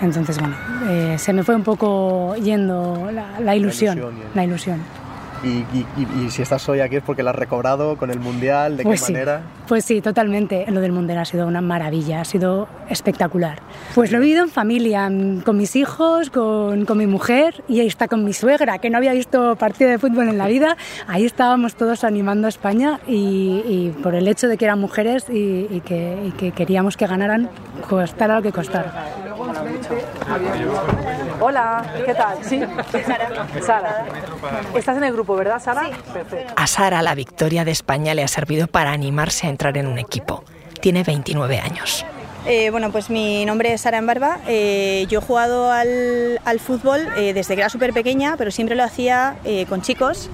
Entonces, 0.00 0.38
bueno, 0.38 0.54
eh, 0.88 1.16
se 1.18 1.32
me 1.32 1.42
fue 1.42 1.54
un 1.54 1.62
poco 1.62 2.34
yendo 2.36 3.10
la, 3.12 3.40
la 3.40 3.56
ilusión. 3.56 3.98
La 3.98 4.04
ilusión. 4.04 4.30
La 4.34 4.44
ilusión. 4.44 5.05
Y, 5.42 5.48
y, 5.48 5.86
y, 5.96 6.24
y, 6.24 6.30
si 6.30 6.42
estás 6.42 6.68
hoy 6.68 6.80
aquí 6.80 6.96
es 6.96 7.02
porque 7.02 7.22
la 7.22 7.30
has 7.30 7.36
recobrado 7.36 7.96
con 7.96 8.10
el 8.10 8.18
Mundial, 8.20 8.76
¿de 8.76 8.82
pues 8.82 9.00
qué 9.00 9.06
sí, 9.06 9.12
manera? 9.12 9.42
Pues 9.68 9.84
sí, 9.84 10.00
totalmente. 10.00 10.64
Lo 10.70 10.80
del 10.80 10.92
Mundial 10.92 11.18
ha 11.18 11.24
sido 11.24 11.46
una 11.46 11.60
maravilla, 11.60 12.20
ha 12.20 12.24
sido 12.24 12.68
espectacular. 12.88 13.60
Pues 13.94 14.10
lo 14.12 14.18
he 14.18 14.20
vivido 14.20 14.42
en 14.42 14.50
familia, 14.50 15.10
con 15.44 15.56
mis 15.56 15.76
hijos, 15.76 16.30
con, 16.30 16.84
con 16.84 16.98
mi 16.98 17.06
mujer 17.06 17.62
y 17.68 17.80
ahí 17.80 17.86
está 17.86 18.08
con 18.08 18.24
mi 18.24 18.32
suegra, 18.32 18.78
que 18.78 18.90
no 18.90 18.98
había 18.98 19.12
visto 19.12 19.56
partido 19.56 19.90
de 19.90 19.98
fútbol 19.98 20.28
en 20.28 20.38
la 20.38 20.46
vida. 20.46 20.76
Ahí 21.06 21.24
estábamos 21.24 21.74
todos 21.74 22.04
animando 22.04 22.46
a 22.46 22.50
España 22.50 23.00
y, 23.06 23.92
por 24.02 24.14
el 24.14 24.28
hecho 24.28 24.48
de 24.48 24.56
que 24.56 24.64
eran 24.64 24.80
mujeres 24.80 25.26
y, 25.28 25.66
y 25.70 25.82
que, 25.84 26.32
que, 26.38 26.52
queríamos 26.52 26.96
que 26.96 27.06
ganaran, 27.06 27.50
costara 27.88 28.36
lo 28.36 28.42
que 28.42 28.52
costara. 28.52 28.92
Hola, 31.40 31.84
¿qué 32.04 32.14
tal? 32.14 32.38
¿Sí? 32.42 32.60
Sara. 33.06 33.46
Sara. 33.62 34.04
Estás 34.74 34.96
en 34.96 35.04
el 35.04 35.12
grupo, 35.12 35.36
¿verdad, 35.36 35.60
Sara? 35.62 35.86
Sí. 35.86 35.92
Perfecto. 36.12 36.54
A 36.56 36.66
Sara 36.66 37.02
la 37.02 37.14
victoria 37.14 37.64
de 37.64 37.70
España 37.70 38.14
le 38.14 38.22
ha 38.22 38.28
servido 38.28 38.66
para 38.66 38.92
animarse 38.92 39.46
a 39.46 39.50
entrar 39.50 39.76
en 39.78 39.86
un 39.86 39.98
equipo. 39.98 40.44
Tiene 40.80 41.02
29 41.02 41.58
años. 41.58 42.04
Eh, 42.48 42.70
bueno, 42.70 42.92
pues 42.92 43.10
mi 43.10 43.44
nombre 43.44 43.72
es 43.72 43.80
Sara 43.80 43.98
Embarba. 43.98 44.38
Eh, 44.46 45.06
yo 45.08 45.18
he 45.18 45.22
jugado 45.22 45.72
al, 45.72 46.40
al 46.44 46.60
fútbol 46.60 47.00
eh, 47.16 47.32
desde 47.34 47.54
que 47.56 47.60
era 47.62 47.68
súper 47.70 47.92
pequeña, 47.92 48.36
pero 48.36 48.52
siempre 48.52 48.76
lo 48.76 48.84
hacía 48.84 49.36
eh, 49.44 49.66
con 49.68 49.82
chicos, 49.82 50.30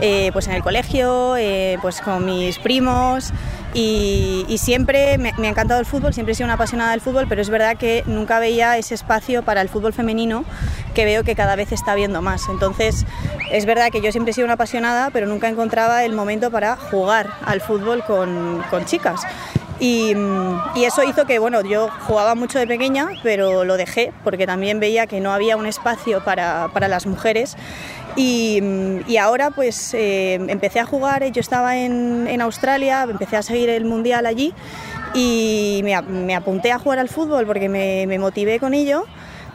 eh, 0.00 0.30
pues 0.32 0.48
en 0.48 0.54
el 0.54 0.62
colegio, 0.62 1.36
eh, 1.36 1.78
pues 1.80 2.00
con 2.00 2.24
mis 2.26 2.58
primos. 2.58 3.32
Y, 3.74 4.44
y 4.48 4.58
siempre 4.58 5.16
me, 5.16 5.32
me, 5.38 5.46
ha 5.46 5.50
encantado 5.50 5.80
el 5.80 5.86
fútbol, 5.86 6.12
siempre 6.12 6.32
he 6.32 6.34
sido 6.34 6.44
una 6.44 6.54
apasionada 6.54 6.90
del 6.90 7.00
fútbol, 7.00 7.26
pero 7.28 7.40
es 7.40 7.48
verdad 7.48 7.76
que 7.78 8.02
nunca 8.06 8.38
veía 8.38 8.76
ese 8.76 8.94
espacio 8.94 9.42
para 9.42 9.62
el 9.62 9.70
fútbol 9.70 9.94
femenino 9.94 10.44
que 10.94 11.06
veo 11.06 11.24
que 11.24 11.34
cada 11.34 11.56
vez 11.56 11.72
está 11.72 11.94
viendo 11.94 12.20
más. 12.20 12.48
Entonces, 12.50 13.06
es 13.50 13.64
verdad 13.64 13.88
que 13.90 14.02
yo 14.02 14.12
siempre 14.12 14.32
he 14.32 14.34
sido 14.34 14.44
una 14.44 14.54
apasionada, 14.54 15.10
pero 15.10 15.26
nunca 15.26 15.48
encontraba 15.48 16.04
el 16.04 16.12
momento 16.12 16.50
para 16.50 16.76
jugar 16.76 17.30
al 17.44 17.60
fútbol 17.60 18.04
con, 18.04 18.62
con 18.70 18.84
chicas. 18.84 19.22
Y, 19.80 20.14
y, 20.76 20.84
eso 20.84 21.02
hizo 21.02 21.24
que, 21.24 21.40
bueno, 21.40 21.60
yo 21.62 21.88
jugaba 22.06 22.36
mucho 22.36 22.58
de 22.58 22.68
pequeña, 22.68 23.08
pero 23.24 23.64
lo 23.64 23.76
dejé 23.76 24.12
porque 24.22 24.46
también 24.46 24.78
veía 24.78 25.08
que 25.08 25.20
no 25.20 25.32
había 25.32 25.56
un 25.56 25.66
espacio 25.66 26.22
para, 26.22 26.68
para 26.72 26.86
las 26.86 27.06
mujeres. 27.06 27.56
Y, 28.14 28.60
y 29.06 29.16
ahora 29.16 29.50
pues 29.50 29.94
eh, 29.94 30.34
empecé 30.34 30.80
a 30.80 30.84
jugar, 30.84 31.24
yo 31.32 31.40
estaba 31.40 31.76
en, 31.76 32.40
Australia, 32.40 33.06
empecé 33.08 33.36
a 33.36 33.42
seguir 33.42 33.70
el 33.70 33.84
Mundial 33.84 34.26
allí 34.26 34.52
y 35.14 35.80
me, 35.82 36.34
apunté 36.34 36.72
a 36.72 36.78
jugar 36.78 36.98
al 36.98 37.08
fútbol 37.08 37.46
porque 37.46 37.68
me, 37.68 38.06
me 38.06 38.18
motivé 38.18 38.58
con 38.58 38.74
ello 38.74 39.06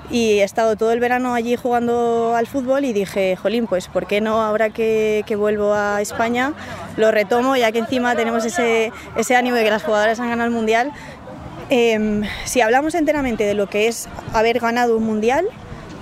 y 0.10 0.40
he 0.40 0.44
estado 0.44 0.76
todo 0.76 0.92
el 0.92 1.00
verano 1.00 1.34
allí 1.34 1.56
jugando 1.56 2.34
al 2.36 2.48
fútbol 2.48 2.86
y 2.86 2.94
dije, 2.94 3.36
jolín, 3.36 3.68
pues 3.68 3.88
¿por 3.88 4.08
qué 4.08 4.22
no 4.22 4.42
ahora 4.42 4.70
que, 4.70 5.24
vuelvo 5.38 5.74
a 5.74 6.02
España 6.02 6.54
lo 6.96 7.12
retomo 7.12 7.56
ya 7.56 7.72
que 7.72 7.80
encima 7.80 8.16
tenemos 8.16 8.46
ese, 8.46 8.92
ánimo 9.36 9.56
de 9.56 9.64
que 9.64 9.70
las 9.70 9.84
jugadoras 9.84 10.20
han 10.20 10.30
ganado 10.30 10.48
el 10.48 10.54
Mundial? 10.54 10.92
Eh, 11.70 12.22
si 12.46 12.62
hablamos 12.62 12.96
enteramente 12.96 13.44
de 13.44 13.54
lo 13.54 13.68
que 13.68 13.88
es 13.88 14.08
haber 14.34 14.60
ganado 14.60 14.96
un 14.96 15.04
Mundial, 15.04 15.48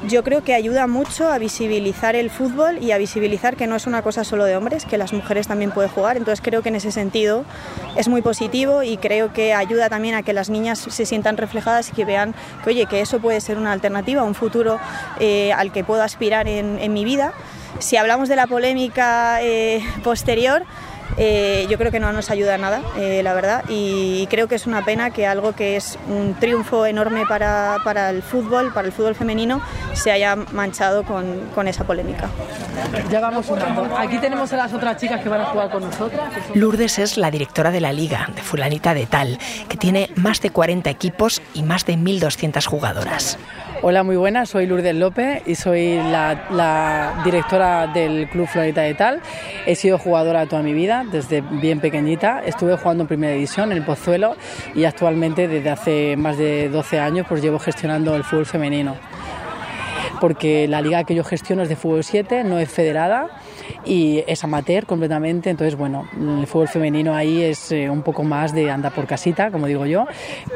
yo 0.07 0.23
creo 0.23 0.43
que 0.43 0.53
ayuda 0.53 0.87
mucho 0.87 1.31
a 1.31 1.37
visibilizar 1.37 2.15
el 2.15 2.29
fútbol 2.29 2.77
y 2.81 2.91
a 2.91 2.97
visibilizar 2.97 3.55
que 3.55 3.67
no 3.67 3.75
es 3.75 3.87
una 3.87 4.01
cosa 4.01 4.23
solo 4.23 4.45
de 4.45 4.55
hombres, 4.55 4.85
que 4.85 4.97
las 4.97 5.13
mujeres 5.13 5.47
también 5.47 5.71
pueden 5.71 5.89
jugar. 5.91 6.17
Entonces 6.17 6.41
creo 6.43 6.61
que 6.61 6.69
en 6.69 6.75
ese 6.75 6.91
sentido 6.91 7.43
es 7.95 8.07
muy 8.07 8.21
positivo 8.21 8.83
y 8.83 8.97
creo 8.97 9.33
que 9.33 9.53
ayuda 9.53 9.89
también 9.89 10.15
a 10.15 10.23
que 10.23 10.33
las 10.33 10.49
niñas 10.49 10.79
se 10.79 11.05
sientan 11.05 11.37
reflejadas 11.37 11.89
y 11.89 11.93
que 11.93 12.05
vean 12.05 12.35
que, 12.63 12.69
oye, 12.69 12.85
que 12.85 13.01
eso 13.01 13.19
puede 13.19 13.41
ser 13.41 13.57
una 13.57 13.71
alternativa, 13.71 14.23
un 14.23 14.35
futuro 14.35 14.79
eh, 15.19 15.51
al 15.53 15.71
que 15.71 15.83
puedo 15.83 16.03
aspirar 16.03 16.47
en, 16.47 16.93
mi 16.93 17.03
vida. 17.03 17.33
Si 17.79 17.97
hablamos 17.97 18.29
de 18.29 18.35
la 18.35 18.47
polémica 18.47 19.41
eh, 19.41 19.83
posterior, 20.03 20.63
eh, 21.17 21.65
yo 21.69 21.77
creo 21.77 21.91
que 21.91 21.99
no 21.99 22.11
nos 22.11 22.29
ayuda 22.29 22.57
nada, 22.57 22.81
eh, 22.97 23.21
la 23.23 23.33
verdad, 23.33 23.63
y 23.69 24.27
creo 24.27 24.47
que 24.47 24.55
es 24.55 24.67
una 24.67 24.83
pena 24.83 25.11
que 25.11 25.25
algo 25.27 25.53
que 25.53 25.75
es 25.75 25.97
un 26.09 26.33
triunfo 26.35 26.85
enorme 26.85 27.25
para, 27.27 27.77
para 27.83 28.09
el 28.09 28.21
fútbol, 28.21 28.73
para 28.73 28.87
el 28.87 28.93
fútbol 28.93 29.15
femenino, 29.15 29.61
se 29.93 30.11
haya 30.11 30.35
manchado 30.35 31.03
con, 31.03 31.49
con 31.53 31.67
esa 31.67 31.85
polémica. 31.85 32.29
Ya 33.09 33.19
vamos 33.19 33.45
sumando. 33.45 33.97
Aquí 33.97 34.17
tenemos 34.17 34.51
a 34.53 34.57
las 34.57 34.73
otras 34.73 34.97
chicas 34.97 35.21
que 35.21 35.29
van 35.29 35.41
a 35.41 35.45
jugar 35.45 35.69
con 35.69 35.83
nosotras. 35.83 36.33
Lourdes 36.53 36.99
es 36.99 37.17
la 37.17 37.31
directora 37.31 37.71
de 37.71 37.81
la 37.81 37.93
liga, 37.93 38.29
de 38.35 38.41
Fulanita 38.41 38.93
de 38.93 39.05
Tal, 39.05 39.39
que 39.69 39.77
tiene 39.77 40.09
más 40.15 40.41
de 40.41 40.49
40 40.49 40.89
equipos 40.89 41.41
y 41.53 41.63
más 41.63 41.85
de 41.85 41.95
1.200 41.95 42.65
jugadoras. 42.65 43.37
Hola, 43.81 44.03
muy 44.03 44.15
buenas, 44.15 44.49
soy 44.49 44.67
Lourdes 44.67 44.95
López 44.95 45.43
y 45.45 45.55
soy 45.55 45.97
la, 45.97 46.47
la, 46.49 47.21
directora 47.25 47.87
del 47.87 48.27
Club 48.29 48.47
Florita 48.47 48.81
de 48.81 48.93
Tal. 48.93 49.21
He 49.65 49.75
sido 49.75 49.97
jugadora 49.97 50.45
toda 50.45 50.63
mi 50.63 50.73
vida, 50.73 51.05
desde 51.11 51.41
bien 51.41 51.79
pequeñita. 51.79 52.41
Estuve 52.43 52.77
jugando 52.77 53.03
en 53.03 53.07
primera 53.07 53.33
división 53.33 53.71
en 53.71 53.79
el 53.79 53.83
Pozuelo 53.83 54.37
y 54.73 54.85
actualmente 54.85 55.47
desde 55.47 55.69
hace 55.69 56.15
más 56.17 56.37
de 56.37 56.69
12 56.69 56.99
años 56.99 57.25
pues 57.27 57.41
llevo 57.41 57.59
gestionando 57.59 58.15
el 58.15 58.23
fútbol 58.23 58.45
femenino. 58.45 58.95
Porque 60.21 60.67
la 60.67 60.81
liga 60.81 61.03
que 61.03 61.15
yo 61.15 61.23
gestiono 61.23 61.63
es 61.63 61.69
de 61.69 61.75
fútbol 61.75 62.03
7, 62.03 62.43
no 62.43 62.59
es 62.59 62.69
federada 62.69 63.27
y 63.85 64.23
es 64.27 64.43
amateur 64.43 64.85
completamente, 64.85 65.49
entonces 65.49 65.75
bueno, 65.75 66.07
el 66.39 66.47
fútbol 66.47 66.67
femenino 66.67 67.15
ahí 67.15 67.43
es 67.43 67.71
eh, 67.71 67.89
un 67.89 68.01
poco 68.01 68.23
más 68.23 68.53
de 68.53 68.71
anda 68.71 68.89
por 68.89 69.05
casita, 69.07 69.51
como 69.51 69.67
digo 69.67 69.85
yo, 69.85 70.07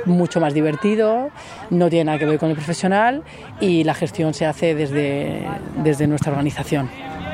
mucho 0.06 0.40
más 0.40 0.54
divertido, 0.54 1.30
no 1.70 1.90
tiene 1.90 2.06
nada 2.06 2.20
que 2.20 2.26
ver 2.26 2.40
con 2.40 2.50
el 2.50 2.56
profesional 2.56 3.24
y 3.60 3.84
la 3.84 3.94
gestión 3.94 4.34
se 4.34 4.46
hace 4.46 4.76
desde, 4.76 5.44
desde 5.84 6.08
nuestra 6.08 6.32
organización. 6.32 6.90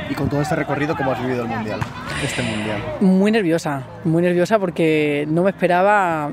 Y 0.10 0.13
con 0.13 0.29
todo 0.29 0.41
este 0.41 0.55
recorrido, 0.55 0.96
¿cómo 0.96 1.12
has 1.12 1.22
vivido 1.22 1.44
el 1.44 1.50
Mundial, 1.50 1.79
este 2.24 2.44
Mundial? 2.44 2.77
Muy 3.01 3.32
nerviosa, 3.32 3.84
muy 4.03 4.22
nerviosa 4.22 4.60
porque 4.60 5.25
no 5.27 5.44
me 5.44 5.50
esperaba 5.50 6.29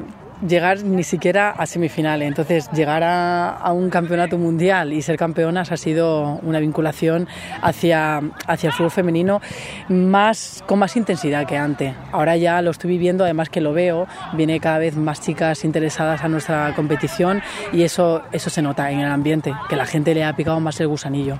llegar 0.47 0.83
ni 0.83 1.05
siquiera 1.05 1.51
a 1.51 1.67
semifinales. 1.67 2.29
Entonces, 2.29 2.71
llegar 2.73 3.03
a, 3.03 3.51
a, 3.51 3.73
un 3.73 3.91
campeonato 3.91 4.39
mundial 4.39 4.93
y 4.93 5.03
ser 5.03 5.17
campeonas 5.17 5.73
ha 5.73 5.77
sido 5.77 6.41
una 6.43 6.59
vinculación 6.61 7.29
hacia, 7.61 8.23
hacia 8.47 8.69
el 8.69 8.73
fútbol 8.73 8.91
femenino 8.91 9.41
más, 9.89 10.63
con 10.67 10.79
más 10.79 10.97
intensidad 10.97 11.47
que 11.47 11.57
antes. 11.57 11.95
Ahora 12.13 12.37
ya 12.37 12.61
lo 12.63 12.71
estoy 12.71 12.91
viviendo, 12.91 13.25
además 13.25 13.49
que 13.49 13.61
lo 13.61 13.73
veo, 13.73 14.07
viene 14.35 14.61
cada 14.61 14.79
vez 14.79 14.97
más 14.97 15.21
chicas 15.21 15.65
interesadas 15.65 16.23
a 16.23 16.29
nuestra 16.29 16.73
competición 16.75 17.43
y 17.73 17.83
eso, 17.83 18.23
eso 18.33 18.51
se 18.51 18.63
nota 18.63 18.91
en 18.91 19.01
el 19.01 19.11
ambiente, 19.11 19.55
que 19.69 19.77
la 19.77 19.87
gente 19.87 20.15
le 20.15 20.25
ha 20.25 20.35
picado 20.35 20.61
más 20.61 20.81
el 20.81 20.89
gusanillo. 20.89 21.39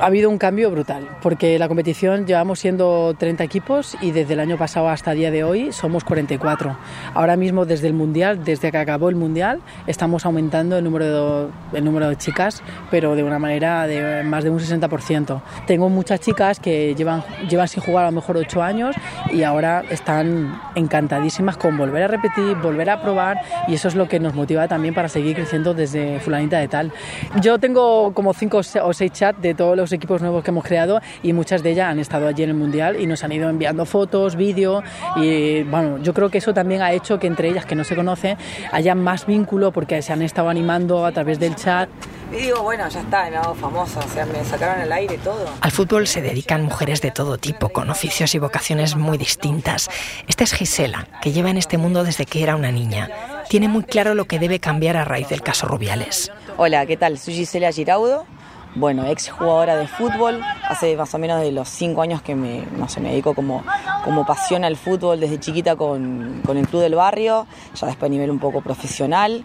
Ha 0.00 0.06
habido 0.06 0.30
un 0.30 0.38
cambio 0.38 0.70
brutal, 0.70 1.08
porque 1.22 1.58
la 1.58 1.68
competición 1.68 2.26
llevamos 2.26 2.60
siendo 2.60 3.14
30 3.18 3.44
equipos 3.44 3.96
y 4.00 4.12
desde 4.12 4.34
el 4.34 4.40
año 4.40 4.56
pasado 4.56 4.88
hasta 4.88 5.12
el 5.12 5.18
día 5.18 5.30
de 5.30 5.44
hoy 5.44 5.72
somos 5.72 6.04
44. 6.04 6.76
Ahora 7.14 7.36
mismo 7.36 7.66
desde 7.66 7.86
el 7.88 7.94
Mundial 7.94 8.37
desde 8.44 8.70
que 8.70 8.78
acabó 8.78 9.08
el 9.08 9.16
Mundial 9.16 9.60
estamos 9.86 10.24
aumentando 10.26 10.76
el 10.78 10.84
número 10.84 11.50
de, 11.72 11.78
el 11.78 11.84
número 11.84 12.08
de 12.08 12.16
chicas, 12.16 12.62
pero 12.90 13.14
de 13.14 13.24
una 13.24 13.38
manera 13.38 13.86
de 13.86 14.22
más 14.22 14.44
de 14.44 14.50
un 14.50 14.58
60%. 14.58 15.40
Tengo 15.66 15.88
muchas 15.88 16.20
chicas 16.20 16.60
que 16.60 16.94
llevan, 16.94 17.22
llevan 17.48 17.68
sin 17.68 17.82
jugar 17.82 18.04
a 18.04 18.10
lo 18.10 18.14
mejor 18.14 18.36
8 18.36 18.62
años 18.62 18.96
y 19.32 19.42
ahora 19.42 19.82
están 19.90 20.60
encantadísimas 20.74 21.56
con 21.56 21.76
volver 21.76 22.04
a 22.04 22.08
repetir, 22.08 22.56
volver 22.56 22.90
a 22.90 23.00
probar 23.00 23.38
y 23.66 23.74
eso 23.74 23.88
es 23.88 23.94
lo 23.94 24.08
que 24.08 24.20
nos 24.20 24.34
motiva 24.34 24.68
también 24.68 24.94
para 24.94 25.08
seguir 25.08 25.36
creciendo 25.36 25.74
desde 25.74 26.20
fulanita 26.20 26.58
de 26.58 26.68
tal. 26.68 26.92
Yo 27.40 27.58
tengo 27.58 28.12
como 28.14 28.34
5 28.34 28.60
o 28.82 28.92
6 28.92 29.12
chats 29.12 29.42
de 29.42 29.54
todos 29.54 29.76
los 29.76 29.92
equipos 29.92 30.20
nuevos 30.22 30.42
que 30.44 30.50
hemos 30.50 30.64
creado 30.64 31.00
y 31.22 31.32
muchas 31.32 31.62
de 31.62 31.70
ellas 31.70 31.90
han 31.90 31.98
estado 31.98 32.28
allí 32.28 32.42
en 32.42 32.50
el 32.50 32.56
Mundial 32.56 33.00
y 33.00 33.06
nos 33.06 33.24
han 33.24 33.32
ido 33.32 33.48
enviando 33.48 33.84
fotos, 33.84 34.36
vídeos 34.36 34.82
y 35.16 35.62
bueno, 35.64 35.98
yo 35.98 36.14
creo 36.14 36.30
que 36.30 36.38
eso 36.38 36.52
también 36.52 36.82
ha 36.82 36.92
hecho 36.92 37.18
que 37.18 37.26
entre 37.26 37.48
ellas 37.48 37.66
que 37.66 37.74
no 37.74 37.84
se 37.84 37.94
conocen 37.96 38.27
haya 38.72 38.94
más 38.94 39.26
vínculo 39.26 39.72
porque 39.72 40.02
se 40.02 40.12
han 40.12 40.22
estado 40.22 40.48
animando 40.48 41.06
a 41.06 41.12
través 41.12 41.38
del 41.38 41.54
chat. 41.54 41.88
Y 42.30 42.36
digo, 42.42 42.62
bueno, 42.62 42.86
ya 42.88 43.00
está, 43.00 43.30
me 43.30 43.36
hago 43.38 43.54
famosa, 43.54 44.00
o 44.00 44.08
sea, 44.08 44.26
me 44.26 44.44
sacaron 44.44 44.82
al 44.82 44.92
aire 44.92 45.16
todo. 45.18 45.46
Al 45.62 45.70
fútbol 45.70 46.06
se 46.06 46.20
dedican 46.20 46.62
mujeres 46.62 47.00
de 47.00 47.10
todo 47.10 47.38
tipo, 47.38 47.70
con 47.70 47.88
oficios 47.88 48.34
y 48.34 48.38
vocaciones 48.38 48.96
muy 48.96 49.16
distintas. 49.16 49.88
Esta 50.26 50.44
es 50.44 50.52
Gisela, 50.52 51.08
que 51.22 51.32
lleva 51.32 51.48
en 51.48 51.56
este 51.56 51.78
mundo 51.78 52.04
desde 52.04 52.26
que 52.26 52.42
era 52.42 52.54
una 52.54 52.70
niña. 52.70 53.08
Tiene 53.48 53.68
muy 53.68 53.84
claro 53.84 54.14
lo 54.14 54.26
que 54.26 54.38
debe 54.38 54.60
cambiar 54.60 54.98
a 54.98 55.04
raíz 55.04 55.28
del 55.28 55.40
caso 55.40 55.66
Rubiales. 55.66 56.30
Hola, 56.58 56.84
¿qué 56.84 56.98
tal? 56.98 57.18
Soy 57.18 57.32
Gisela 57.32 57.72
Giraudo, 57.72 58.26
bueno, 58.74 59.06
ex 59.06 59.30
jugadora 59.30 59.76
de 59.76 59.86
fútbol, 59.86 60.40
hace 60.68 60.96
más 60.96 61.12
o 61.14 61.18
menos 61.18 61.40
de 61.40 61.52
los 61.52 61.68
cinco 61.68 62.02
años 62.02 62.22
que 62.22 62.34
me, 62.34 62.64
no 62.76 62.88
sé, 62.88 63.00
me 63.00 63.10
dedico 63.10 63.34
como, 63.34 63.64
como 64.04 64.24
pasión 64.26 64.64
al 64.64 64.76
fútbol 64.76 65.20
desde 65.20 65.40
chiquita 65.40 65.76
con, 65.76 66.42
con, 66.44 66.56
el 66.56 66.68
club 66.68 66.82
del 66.82 66.94
barrio, 66.94 67.46
ya 67.74 67.86
después 67.86 68.08
a 68.08 68.12
nivel 68.12 68.30
un 68.30 68.38
poco 68.38 68.60
profesional. 68.60 69.44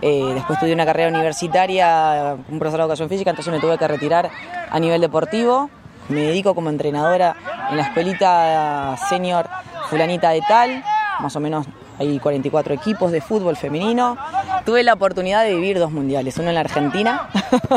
Eh, 0.00 0.32
después 0.34 0.56
estudié 0.56 0.74
una 0.74 0.84
carrera 0.84 1.10
universitaria, 1.10 2.36
un 2.48 2.58
profesor 2.58 2.78
de 2.78 2.84
educación 2.84 3.08
física, 3.08 3.30
entonces 3.30 3.52
me 3.52 3.60
tuve 3.60 3.78
que 3.78 3.86
retirar 3.86 4.30
a 4.70 4.80
nivel 4.80 5.00
deportivo. 5.00 5.70
Me 6.08 6.22
dedico 6.22 6.54
como 6.54 6.68
entrenadora 6.70 7.36
en 7.70 7.76
la 7.76 7.84
escuelita 7.84 8.96
senior 9.08 9.48
fulanita 9.88 10.30
de 10.30 10.40
tal, 10.40 10.82
más 11.20 11.36
o 11.36 11.40
menos 11.40 11.66
hay 11.98 12.18
44 12.18 12.74
equipos 12.74 13.12
de 13.12 13.20
fútbol 13.20 13.56
femenino. 13.56 14.16
Tuve 14.64 14.82
la 14.82 14.92
oportunidad 14.92 15.44
de 15.44 15.54
vivir 15.54 15.78
dos 15.78 15.90
mundiales, 15.90 16.36
uno 16.38 16.48
en 16.48 16.54
la 16.54 16.60
Argentina, 16.60 17.28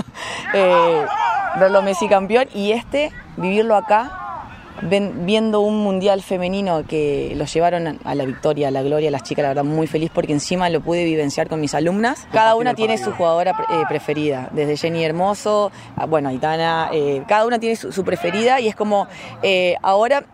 eh, 0.54 1.06
verlo 1.60 1.82
Messi 1.82 2.08
campeón, 2.08 2.48
y 2.54 2.72
este, 2.72 3.12
vivirlo 3.38 3.76
acá, 3.76 4.26
ven, 4.82 5.26
viendo 5.26 5.62
un 5.62 5.80
mundial 5.80 6.22
femenino 6.22 6.84
que 6.88 7.34
lo 7.36 7.46
llevaron 7.46 8.00
a 8.04 8.16
la 8.16 8.26
victoria, 8.26 8.68
a 8.68 8.72
la 8.72 8.84
gloria, 8.84 9.10
las 9.12 9.24
chicas, 9.24 9.44
la 9.44 9.50
verdad, 9.50 9.64
muy 9.64 9.88
feliz 9.88 10.12
porque 10.14 10.34
encima 10.34 10.70
lo 10.70 10.82
pude 10.82 11.04
vivenciar 11.06 11.48
con 11.48 11.60
mis 11.60 11.74
alumnas. 11.74 12.28
Cada 12.32 12.56
una 12.56 12.74
tiene 12.74 12.98
su 12.98 13.12
jugadora 13.12 13.52
eh, 13.52 13.84
preferida, 13.88 14.50
desde 14.52 14.78
Jenny 14.78 15.04
Hermoso, 15.04 15.72
a, 15.96 16.06
bueno, 16.06 16.30
Aitana, 16.30 16.90
eh, 16.94 17.24
cada 17.28 17.46
una 17.46 17.60
tiene 17.60 17.76
su, 17.76 17.92
su, 17.92 18.04
preferida 18.04 18.60
y 18.60 18.68
es 18.68 18.76
como 18.76 19.08
eh, 19.42 19.76
ahora 19.82 20.26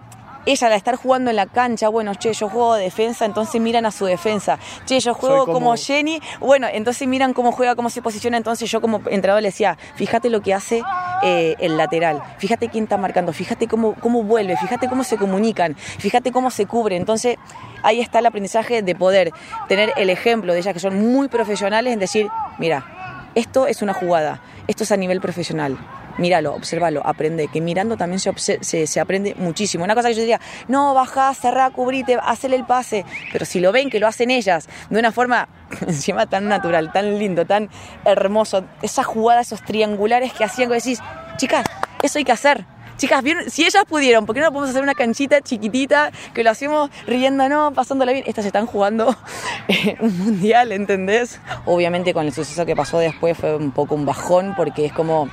ella 0.45 0.67
al 0.67 0.73
estar 0.73 0.95
jugando 0.95 1.30
en 1.30 1.36
la 1.36 1.45
cancha, 1.45 1.89
bueno, 1.89 2.13
che, 2.15 2.34
yo 2.34 2.49
juego 2.49 2.75
de 2.75 2.84
defensa, 2.84 3.25
entonces 3.25 3.62
miran 3.62 3.86
a 3.86 3.91
su 3.91 4.06
defensa. 4.06 4.58
Che, 4.86 4.99
yo 4.99 5.13
juego 5.13 5.45
como... 5.45 5.54
como... 5.54 5.75
Jenny, 5.75 6.21
bueno, 6.39 6.67
entonces 6.71 7.08
miran 7.08 7.34
cómo 7.34 7.51
juega, 7.51 7.75
cómo 7.75 7.89
se 7.89 8.01
posiciona. 8.01 8.38
Entonces 8.38 8.69
yo 8.69 8.82
como 8.82 8.97
entrenador 9.10 9.41
le 9.41 9.49
decía, 9.49 9.77
fíjate 9.95 10.30
lo 10.30 10.41
que 10.41 10.54
hace 10.54 10.82
eh, 11.23 11.56
el 11.60 11.77
lateral, 11.77 12.21
fíjate 12.38 12.69
quién 12.69 12.86
está 12.86 12.97
marcando, 12.97 13.34
fíjate 13.34 13.67
cómo, 13.67 13.95
cómo 13.95 14.23
vuelve, 14.23 14.58
fíjate 14.58 14.88
cómo 14.88 15.04
se 15.04 15.17
comunican, 15.17 15.75
fíjate 15.75 16.32
cómo 16.32 16.51
se 16.51 16.65
cubre. 16.65 16.95
Entonces 16.95 17.38
ahí 17.84 17.99
está 17.99 18.19
el 18.19 18.25
aprendizaje 18.25 18.82
de 18.82 18.95
poder 18.95 19.32
tener 19.67 19.93
el 19.97 20.10
ejemplo 20.10 20.54
de 20.54 20.60
ellas 20.60 20.73
que 20.73 20.80
son 20.80 20.99
muy 21.13 21.27
profesionales 21.27 21.93
en 21.93 21.99
decir, 21.99 22.27
mira, 22.58 23.30
esto 23.36 23.67
es 23.67 23.82
una 23.82 23.93
jugada, 23.93 24.41
esto 24.67 24.84
es 24.84 24.91
a 24.91 24.97
nivel 24.97 25.21
profesional 25.21 25.77
míralo, 26.21 26.53
obsérvalo, 26.53 27.01
aprende, 27.03 27.49
que 27.49 27.60
mirando 27.60 27.97
también 27.97 28.19
se, 28.19 28.88
se, 28.88 28.99
aprende 28.99 29.36
muchísimo. 29.36 29.84
Una 29.84 29.95
cosa 29.95 30.07
que 30.10 30.13
yo 30.13 30.21
diría, 30.21 30.39
no, 30.67 30.93
baja, 30.93 31.34
cerrá, 31.34 31.71
cubrite, 31.71 32.17
hacele 32.21 32.55
el 32.55 32.65
pase, 32.65 33.03
pero 33.34 33.43
si 33.45 33.60
lo 33.60 33.71
ven 33.71 33.89
que 33.89 33.99
lo 33.99 34.07
hacen 34.07 34.31
ellas 34.31 34.69
de 34.89 34.99
una 34.99 35.12
forma 35.12 35.49
encima 35.88 36.27
tan 36.27 36.47
natural, 36.47 36.91
tan 36.93 37.17
lindo, 37.19 37.45
tan 37.45 37.69
hermoso, 38.05 38.63
esas 38.81 39.05
jugadas, 39.05 39.47
esos 39.47 39.65
triangulares 39.65 40.31
que 40.31 40.43
hacían 40.43 40.69
que 40.69 40.75
decís, 40.75 40.99
chicas, 41.38 41.65
eso 42.01 42.19
hay 42.19 42.23
que 42.23 42.31
hacer. 42.31 42.65
Chicas, 43.01 43.23
bien, 43.23 43.49
si 43.49 43.63
ellas 43.63 43.84
pudieron, 43.88 44.27
¿por 44.27 44.36
qué 44.36 44.41
no 44.41 44.51
podemos 44.51 44.69
hacer 44.69 44.84
una 44.84 44.93
canchita 44.93 45.41
chiquitita 45.41 46.12
que 46.36 46.43
lo 46.43 46.51
hacemos 46.51 46.91
riendo, 47.07 47.49
no, 47.49 47.73
pasándola 47.73 48.12
bien? 48.12 48.25
Estas 48.27 48.45
están 48.45 48.67
jugando 48.67 49.15
eh, 49.67 49.97
un 50.01 50.19
mundial, 50.19 50.71
¿entendés? 50.71 51.39
Obviamente 51.65 52.13
con 52.13 52.27
el 52.27 52.31
suceso 52.31 52.63
que 52.63 52.75
pasó 52.75 52.99
después 52.99 53.36
fue 53.36 53.55
un 53.55 53.71
poco 53.71 53.95
un 53.95 54.05
bajón 54.05 54.53
porque 54.55 54.86
es 54.86 54.93
como 54.93 55.29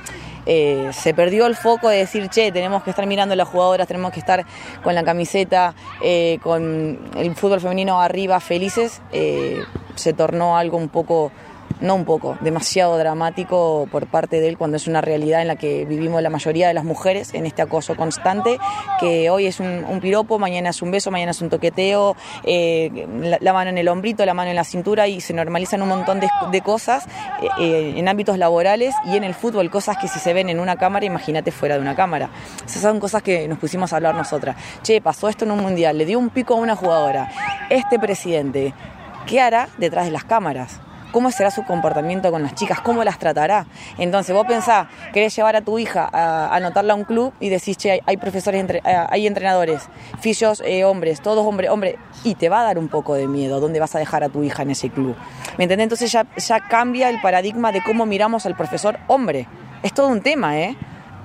eh, 0.51 0.89
se 0.93 1.13
perdió 1.13 1.45
el 1.45 1.55
foco 1.55 1.89
de 1.89 1.97
decir, 1.97 2.27
che, 2.27 2.51
tenemos 2.51 2.81
que 2.81 2.89
estar 2.89 3.05
mirando 3.05 3.33
a 3.33 3.35
las 3.35 3.47
jugadoras, 3.47 3.87
tenemos 3.87 4.11
que 4.11 4.19
estar 4.19 4.47
con 4.83 4.95
la 4.95 5.03
camiseta, 5.03 5.75
eh, 6.01 6.39
con 6.41 6.97
el 7.15 7.35
fútbol 7.35 7.61
femenino 7.61 8.01
arriba, 8.01 8.39
felices, 8.39 8.99
eh, 9.11 9.61
se 9.93 10.13
tornó 10.13 10.57
algo 10.57 10.77
un 10.77 10.89
poco 10.89 11.31
no 11.81 11.95
un 11.95 12.05
poco, 12.05 12.37
demasiado 12.41 12.97
dramático 12.97 13.87
por 13.91 14.07
parte 14.07 14.39
de 14.41 14.49
él 14.49 14.57
cuando 14.57 14.77
es 14.77 14.87
una 14.87 15.01
realidad 15.01 15.41
en 15.41 15.47
la 15.47 15.55
que 15.55 15.85
vivimos 15.85 16.21
la 16.21 16.29
mayoría 16.29 16.67
de 16.67 16.73
las 16.73 16.83
mujeres 16.83 17.33
en 17.33 17.45
este 17.45 17.61
acoso 17.61 17.95
constante, 17.95 18.57
que 18.99 19.29
hoy 19.29 19.45
es 19.45 19.59
un, 19.59 19.99
piropo, 20.01 20.39
mañana 20.39 20.69
es 20.69 20.81
un 20.81 20.91
beso, 20.91 21.11
mañana 21.11 21.31
es 21.31 21.41
un 21.41 21.49
toqueteo, 21.49 22.15
eh, 22.43 23.07
la, 23.41 23.53
mano 23.53 23.69
en 23.69 23.77
el 23.77 23.87
hombrito, 23.87 24.25
la 24.25 24.33
mano 24.33 24.49
en 24.49 24.55
la 24.55 24.63
cintura 24.63 25.07
y 25.07 25.21
se 25.21 25.33
normalizan 25.33 25.81
un 25.81 25.89
montón 25.89 26.19
de, 26.19 26.61
cosas 26.61 27.05
eh, 27.41 27.47
eh, 27.59 27.93
en 27.95 28.07
ámbitos 28.07 28.37
laborales 28.37 28.93
y 29.05 29.15
en 29.15 29.23
el 29.23 29.33
fútbol, 29.33 29.69
cosas 29.69 29.97
que 29.97 30.07
si 30.07 30.19
se 30.19 30.33
ven 30.33 30.49
en 30.49 30.59
una 30.59 30.75
cámara, 30.77 31.05
imagínate 31.05 31.51
fuera 31.51 31.75
de 31.75 31.81
una 31.81 31.95
cámara. 31.95 32.29
Esas 32.65 32.81
son 32.81 32.99
cosas 32.99 33.23
que 33.23 33.47
nos 33.47 33.57
pusimos 33.57 33.93
a 33.93 33.97
hablar 33.97 34.15
nosotras. 34.15 34.55
Che, 34.83 35.01
pasó 35.01 35.29
esto 35.29 35.45
en 35.45 35.51
un 35.51 35.61
mundial, 35.61 35.97
le 35.97 36.05
dio 36.05 36.19
un 36.19 36.29
pico 36.29 36.53
a 36.53 36.57
una 36.57 36.75
jugadora. 36.75 37.31
Este 37.69 37.97
presidente, 37.99 38.73
¿qué 39.25 39.41
hará 39.41 39.69
detrás 39.77 40.05
de 40.05 40.11
las 40.11 40.25
cámaras? 40.25 40.79
Cómo 41.11 41.31
será 41.31 41.51
su 41.51 41.63
comportamiento 41.63 42.31
con 42.31 42.43
las 42.43 42.55
chicas, 42.55 42.81
cómo 42.81 43.03
las 43.03 43.19
tratará. 43.19 43.65
Entonces 43.97 44.35
vos 44.35 44.45
pensás, 44.45 44.87
querés 45.13 45.35
llevar 45.35 45.55
a 45.55 45.61
tu 45.61 45.79
hija 45.79 46.09
a 46.11 46.55
anotarla 46.55 46.93
a 46.93 46.95
un 46.95 47.03
club 47.03 47.33
y 47.39 47.49
decís, 47.49 47.77
che, 47.77 48.01
hay, 48.05 48.17
profesores, 48.17 48.63
eh, 48.69 48.81
hay 48.83 49.27
entrenadores, 49.27 49.89
fisios, 50.19 50.61
eh, 50.65 50.83
hombres, 50.83 51.21
todos 51.21 51.45
hombres, 51.45 51.69
hombres, 51.69 51.95
y 52.23 52.35
te 52.35 52.49
va 52.49 52.61
a 52.61 52.63
dar 52.63 52.77
un 52.77 52.87
poco 52.87 53.15
de 53.15 53.27
miedo 53.27 53.59
dónde 53.59 53.79
vas 53.79 53.95
a 53.95 53.99
dejar 53.99 54.23
a 54.23 54.29
tu 54.29 54.43
hija 54.43 54.63
en 54.63 54.71
ese 54.71 54.89
club. 54.89 55.15
¿Me 55.57 55.65
entendés? 55.65 55.85
Entonces 55.85 56.11
ya, 56.11 56.25
ya 56.35 56.59
cambia 56.67 57.09
el 57.09 57.21
paradigma 57.21 57.71
de 57.71 57.81
cómo 57.81 58.05
miramos 58.05 58.45
al 58.45 58.55
profesor 58.55 58.99
hombre. 59.07 59.47
Es 59.83 59.93
todo 59.93 60.07
un 60.07 60.21
tema, 60.21 60.59
¿eh? 60.59 60.77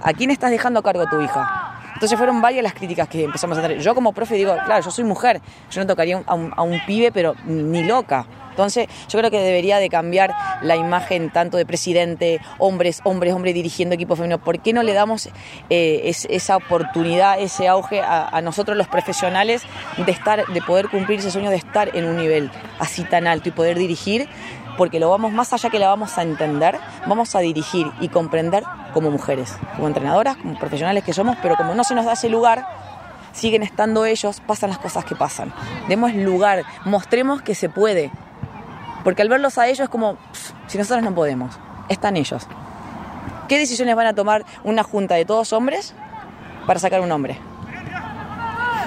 ¿A 0.02 0.12
quién 0.12 0.30
estás 0.30 0.50
dejando 0.50 0.80
a 0.80 0.82
cargo 0.82 1.02
a 1.02 1.10
tu 1.10 1.20
hija? 1.20 1.63
Entonces 1.94 2.18
fueron 2.18 2.42
varias 2.42 2.62
las 2.62 2.74
críticas 2.74 3.08
que 3.08 3.24
empezamos 3.24 3.56
a 3.58 3.62
tener. 3.62 3.80
Yo 3.80 3.94
como 3.94 4.12
profe 4.12 4.34
digo, 4.34 4.54
claro, 4.64 4.84
yo 4.84 4.90
soy 4.90 5.04
mujer, 5.04 5.40
yo 5.70 5.80
no 5.80 5.86
tocaría 5.86 6.22
a 6.26 6.34
un, 6.34 6.52
a 6.56 6.86
pibe, 6.86 7.12
pero 7.12 7.34
ni 7.46 7.82
loca. 7.84 8.26
Entonces, 8.54 8.86
yo 9.08 9.18
creo 9.18 9.32
que 9.32 9.40
debería 9.40 9.78
de 9.78 9.88
cambiar 9.88 10.32
la 10.62 10.76
imagen 10.76 11.30
tanto 11.30 11.56
de 11.56 11.66
presidente, 11.66 12.40
hombres, 12.58 13.00
hombres, 13.02 13.34
hombres 13.34 13.52
dirigiendo 13.52 13.96
equipos 13.96 14.16
femeninos. 14.16 14.44
¿Por 14.44 14.60
qué 14.60 14.72
no 14.72 14.84
le 14.84 14.92
damos 14.92 15.28
eh, 15.70 16.12
esa 16.28 16.56
oportunidad, 16.56 17.40
ese 17.40 17.66
auge 17.66 18.00
a, 18.00 18.40
nosotros 18.42 18.76
los 18.76 18.86
profesionales 18.86 19.62
de 19.96 20.12
estar, 20.12 20.46
de 20.46 20.62
poder 20.62 20.88
cumplir 20.88 21.18
ese 21.18 21.32
sueño 21.32 21.50
de 21.50 21.56
estar 21.56 21.96
en 21.96 22.04
un 22.04 22.16
nivel 22.16 22.48
así 22.78 23.02
tan 23.02 23.26
alto 23.26 23.48
y 23.48 23.52
poder 23.52 23.76
dirigir? 23.76 24.28
Porque 24.76 24.98
lo 24.98 25.10
vamos 25.10 25.32
más 25.32 25.52
allá 25.52 25.70
que 25.70 25.78
la 25.78 25.88
vamos 25.88 26.18
a 26.18 26.22
entender, 26.22 26.78
vamos 27.06 27.34
a 27.34 27.40
dirigir 27.40 27.90
y 28.00 28.08
comprender 28.08 28.64
como 28.92 29.10
mujeres, 29.10 29.56
como 29.76 29.86
entrenadoras, 29.88 30.36
como 30.36 30.58
profesionales 30.58 31.04
que 31.04 31.12
somos, 31.12 31.36
pero 31.42 31.56
como 31.56 31.74
no 31.74 31.84
se 31.84 31.94
nos 31.94 32.04
da 32.04 32.14
ese 32.14 32.28
lugar, 32.28 32.66
siguen 33.32 33.62
estando 33.62 34.04
ellos, 34.04 34.40
pasan 34.40 34.70
las 34.70 34.78
cosas 34.78 35.04
que 35.04 35.14
pasan. 35.14 35.52
Demos 35.88 36.14
lugar, 36.14 36.64
mostremos 36.84 37.42
que 37.42 37.54
se 37.54 37.68
puede, 37.68 38.10
porque 39.02 39.22
al 39.22 39.28
verlos 39.28 39.58
a 39.58 39.68
ellos 39.68 39.88
como, 39.88 40.16
si 40.66 40.78
nosotros 40.78 41.04
no 41.04 41.14
podemos, 41.14 41.58
están 41.88 42.16
ellos. 42.16 42.46
¿Qué 43.48 43.58
decisiones 43.58 43.94
van 43.94 44.06
a 44.06 44.14
tomar 44.14 44.44
una 44.62 44.82
junta 44.82 45.16
de 45.16 45.24
todos 45.24 45.52
hombres 45.52 45.94
para 46.66 46.80
sacar 46.80 47.00
un 47.00 47.12
hombre? 47.12 47.38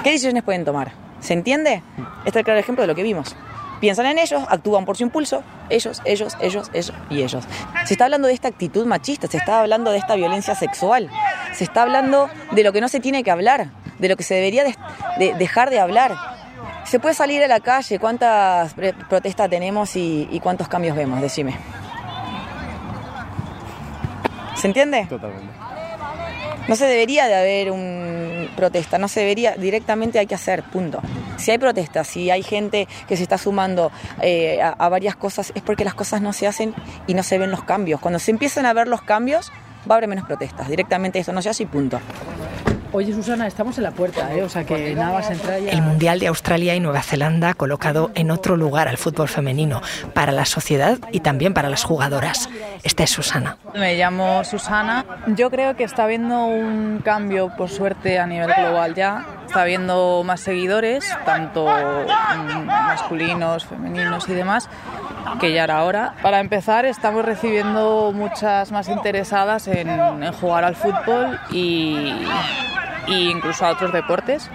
¿Qué 0.02 0.10
decisiones 0.10 0.42
pueden 0.42 0.64
tomar? 0.64 0.92
¿Se 1.20 1.32
entiende? 1.32 1.82
Este 2.18 2.30
es 2.30 2.36
el 2.36 2.44
claro 2.44 2.58
ejemplo 2.58 2.82
de 2.82 2.88
lo 2.88 2.94
que 2.94 3.02
vimos. 3.02 3.36
Piensan 3.80 4.06
en 4.06 4.18
ellos, 4.18 4.42
actúan 4.48 4.84
por 4.84 4.96
su 4.96 5.04
impulso, 5.04 5.42
ellos, 5.70 6.02
ellos, 6.04 6.36
ellos, 6.40 6.70
ellos 6.72 6.92
y 7.10 7.22
ellos. 7.22 7.44
Se 7.86 7.94
está 7.94 8.06
hablando 8.06 8.28
de 8.28 8.34
esta 8.34 8.48
actitud 8.48 8.86
machista, 8.86 9.28
se 9.28 9.36
está 9.36 9.60
hablando 9.60 9.90
de 9.90 9.98
esta 9.98 10.16
violencia 10.16 10.54
sexual, 10.54 11.10
se 11.52 11.64
está 11.64 11.82
hablando 11.82 12.28
de 12.52 12.64
lo 12.64 12.72
que 12.72 12.80
no 12.80 12.88
se 12.88 13.00
tiene 13.00 13.22
que 13.22 13.30
hablar, 13.30 13.70
de 13.98 14.08
lo 14.08 14.16
que 14.16 14.24
se 14.24 14.34
debería 14.34 14.64
dejar 15.18 15.70
de 15.70 15.78
hablar, 15.78 16.16
¿Se 16.88 16.98
puede 16.98 17.14
salir 17.14 17.42
a 17.44 17.48
la 17.48 17.60
calle? 17.60 17.98
¿Cuántas 17.98 18.72
protestas 19.10 19.50
tenemos 19.50 19.94
y, 19.94 20.40
cuántos 20.42 20.68
cambios 20.68 20.96
vemos? 20.96 21.20
Decime. 21.20 21.54
¿Se 24.56 24.68
entiende? 24.68 25.04
Totalmente. 25.06 25.52
No 26.66 26.76
se 26.76 26.86
debería 26.86 27.26
de 27.26 27.34
haber 27.34 27.70
un 27.70 28.48
protesta, 28.56 28.96
no 28.96 29.06
se 29.08 29.20
debería, 29.20 29.54
directamente 29.56 30.18
hay 30.18 30.26
que 30.26 30.34
hacer, 30.34 30.62
punto. 30.62 31.02
Si 31.38 31.50
hay 31.50 31.58
protestas, 31.58 32.06
si 32.06 32.30
hay 32.30 32.42
gente 32.42 32.86
que 33.06 33.16
se 33.16 33.22
está 33.22 33.38
sumando 33.38 33.90
eh, 34.20 34.60
a, 34.60 34.88
varias 34.88 35.16
cosas, 35.16 35.52
es 35.54 35.62
porque 35.62 35.84
las 35.84 35.94
cosas 35.94 36.20
no 36.20 36.32
se 36.32 36.46
hacen 36.46 36.74
y 37.06 37.14
no 37.14 37.22
se 37.22 37.38
ven 37.38 37.50
los 37.50 37.64
cambios. 37.64 38.00
Cuando 38.00 38.18
se 38.18 38.30
empiezan 38.30 38.66
a 38.66 38.72
ver 38.72 38.88
los 38.88 39.02
cambios, 39.02 39.50
va 39.88 39.94
a 39.94 39.98
haber 39.98 40.08
menos 40.08 40.26
protestas. 40.26 40.68
Directamente 40.68 41.18
esto 41.18 41.32
no 41.32 41.40
se 41.40 41.48
hace 41.48 41.62
y 41.62 41.66
punto. 41.66 42.00
Oye, 42.90 43.12
Susana, 43.12 43.46
estamos 43.46 43.76
en 43.76 43.84
la 43.84 43.90
puerta, 43.90 44.34
¿eh? 44.34 44.42
o 44.42 44.48
sea 44.48 44.64
que 44.64 44.94
nada 44.94 45.12
más 45.12 45.30
entrar 45.30 45.60
ya... 45.60 45.72
El 45.72 45.82
Mundial 45.82 46.18
de 46.20 46.26
Australia 46.26 46.74
y 46.74 46.80
Nueva 46.80 47.02
Zelanda 47.02 47.50
ha 47.50 47.54
colocado 47.54 48.10
en 48.14 48.30
otro 48.30 48.56
lugar 48.56 48.88
al 48.88 48.96
fútbol 48.96 49.28
femenino, 49.28 49.82
para 50.14 50.32
la 50.32 50.46
sociedad 50.46 50.98
y 51.12 51.20
también 51.20 51.52
para 51.52 51.68
las 51.68 51.84
jugadoras. 51.84 52.48
Esta 52.82 53.04
es 53.04 53.10
Susana. 53.10 53.58
Me 53.74 53.96
llamo 53.96 54.42
Susana. 54.44 55.04
Yo 55.26 55.50
creo 55.50 55.76
que 55.76 55.84
está 55.84 56.04
habiendo 56.04 56.46
un 56.46 57.00
cambio, 57.04 57.52
por 57.56 57.68
suerte, 57.68 58.18
a 58.18 58.26
nivel 58.26 58.50
global 58.56 58.94
ya. 58.94 59.26
Está 59.46 59.62
habiendo 59.62 60.22
más 60.24 60.40
seguidores, 60.40 61.04
tanto 61.24 61.66
mm, 61.66 62.64
masculinos, 62.64 63.66
femeninos 63.66 64.28
y 64.28 64.34
demás, 64.34 64.68
que 65.40 65.52
ya 65.52 65.64
era 65.64 65.84
hora. 65.84 66.14
Para 66.22 66.40
empezar, 66.40 66.84
estamos 66.84 67.24
recibiendo 67.24 68.12
muchas 68.14 68.72
más 68.72 68.88
interesadas 68.88 69.68
en, 69.68 69.88
jugar 70.32 70.64
al 70.64 70.76
fútbol 70.76 71.38
y 71.50 72.14
e 73.06 73.30
incluso 73.30 73.64
a 73.64 73.70
otros 73.70 73.92
deportes 73.92 74.50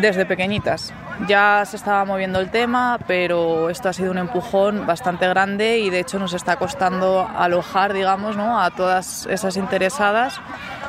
desde 0.00 0.26
pequeñitas. 0.26 0.92
Ya 1.28 1.62
se 1.64 1.76
estaba 1.76 2.04
moviendo 2.04 2.40
el 2.40 2.50
tema, 2.50 2.98
pero 3.06 3.70
esto 3.70 3.88
ha 3.88 3.92
sido 3.92 4.10
un 4.10 4.18
empujón 4.18 4.84
bastante 4.84 5.28
grande 5.28 5.78
y 5.78 5.88
de 5.88 6.00
hecho 6.00 6.18
nos 6.18 6.34
está 6.34 6.56
costando 6.56 7.28
alojar, 7.36 7.92
digamos, 7.92 8.36
¿no? 8.36 8.60
a 8.60 8.70
todas 8.70 9.26
esas 9.26 9.56
interesadas 9.56 10.40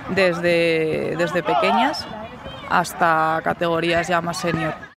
desde, 0.09 1.15
desde 1.17 1.43
pequeñas 1.43 2.07
hasta 2.69 3.39
categorías 3.43 4.07
ya 4.07 4.21
más 4.21 4.38
senior. 4.38 4.94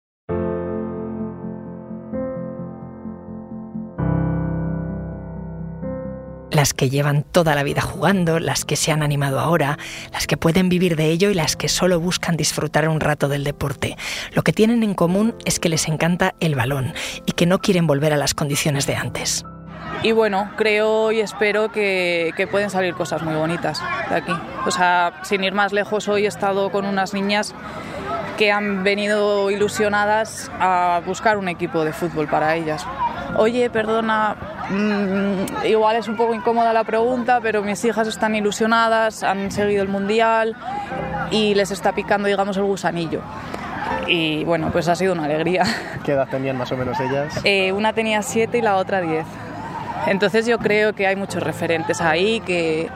Las 6.66 6.74
que 6.74 6.90
llevan 6.90 7.22
toda 7.22 7.54
la 7.54 7.62
vida 7.62 7.80
jugando, 7.80 8.40
las 8.40 8.64
que 8.64 8.74
se 8.74 8.90
han 8.90 9.04
animado 9.04 9.38
ahora, 9.38 9.78
las 10.12 10.26
que 10.26 10.36
pueden 10.36 10.68
vivir 10.68 10.96
de 10.96 11.04
ello 11.04 11.30
y 11.30 11.34
las 11.34 11.54
que 11.54 11.68
solo 11.68 12.00
buscan 12.00 12.36
disfrutar 12.36 12.88
un 12.88 12.98
rato 12.98 13.28
del 13.28 13.44
deporte. 13.44 13.96
Lo 14.32 14.42
que 14.42 14.52
tienen 14.52 14.82
en 14.82 14.94
común 14.94 15.36
es 15.44 15.60
que 15.60 15.68
les 15.68 15.86
encanta 15.86 16.34
el 16.40 16.56
balón 16.56 16.92
y 17.24 17.34
que 17.34 17.46
no 17.46 17.60
quieren 17.60 17.86
volver 17.86 18.12
a 18.12 18.16
las 18.16 18.34
condiciones 18.34 18.84
de 18.88 18.96
antes. 18.96 19.44
Y 20.02 20.10
bueno, 20.10 20.50
creo 20.56 21.12
y 21.12 21.20
espero 21.20 21.70
que, 21.70 22.48
pueden 22.50 22.68
salir 22.68 22.94
cosas 22.94 23.22
muy 23.22 23.36
bonitas 23.36 23.80
de 24.08 24.16
aquí. 24.16 24.34
O 24.66 24.72
sea, 24.72 25.20
sin 25.22 25.44
ir 25.44 25.52
más 25.52 25.72
lejos, 25.72 26.08
hoy 26.08 26.24
he 26.24 26.28
estado 26.28 26.72
con 26.72 26.84
unas 26.84 27.14
niñas 27.14 27.54
que 28.36 28.50
han 28.50 28.82
venido 28.82 29.52
ilusionadas 29.52 30.50
a 30.58 31.00
buscar 31.06 31.38
un 31.38 31.46
equipo 31.46 31.84
de 31.84 31.92
fútbol 31.92 32.26
para 32.26 32.56
ellas. 32.56 32.84
Oye, 33.36 33.70
perdona, 33.70 34.55
Mm, 34.70 35.66
igual 35.66 35.96
es 35.96 36.08
un 36.08 36.16
poco 36.16 36.34
incómoda 36.34 36.72
la 36.72 36.84
pregunta, 36.84 37.40
pero 37.40 37.62
mis 37.62 37.84
hijas 37.84 38.08
están 38.08 38.34
ilusionadas, 38.34 39.22
han 39.22 39.50
seguido 39.50 39.82
el 39.82 39.88
mundial 39.88 40.56
y 41.30 41.54
les 41.54 41.70
está 41.70 41.92
picando, 41.92 42.28
digamos, 42.28 42.56
el 42.56 42.64
gusanillo. 42.64 43.20
Y 44.06 44.44
bueno, 44.44 44.70
pues 44.72 44.88
ha 44.88 44.96
sido 44.96 45.12
una 45.12 45.24
alegría. 45.24 45.64
¿Qué 46.04 46.12
edad 46.12 46.28
tenían 46.28 46.56
más 46.56 46.70
o 46.72 46.76
menos 46.76 46.98
ellas? 47.00 47.40
Eh, 47.44 47.72
una 47.72 47.92
tenía 47.92 48.22
siete 48.22 48.58
y 48.58 48.62
la 48.62 48.76
otra 48.76 49.00
diez. 49.00 49.26
Entonces 50.06 50.46
yo 50.46 50.58
creo 50.58 50.92
que 50.94 51.06
hay 51.06 51.16
muchos 51.16 51.42
referentes 51.42 52.00
ahí 52.00 52.40
que, 52.40 52.88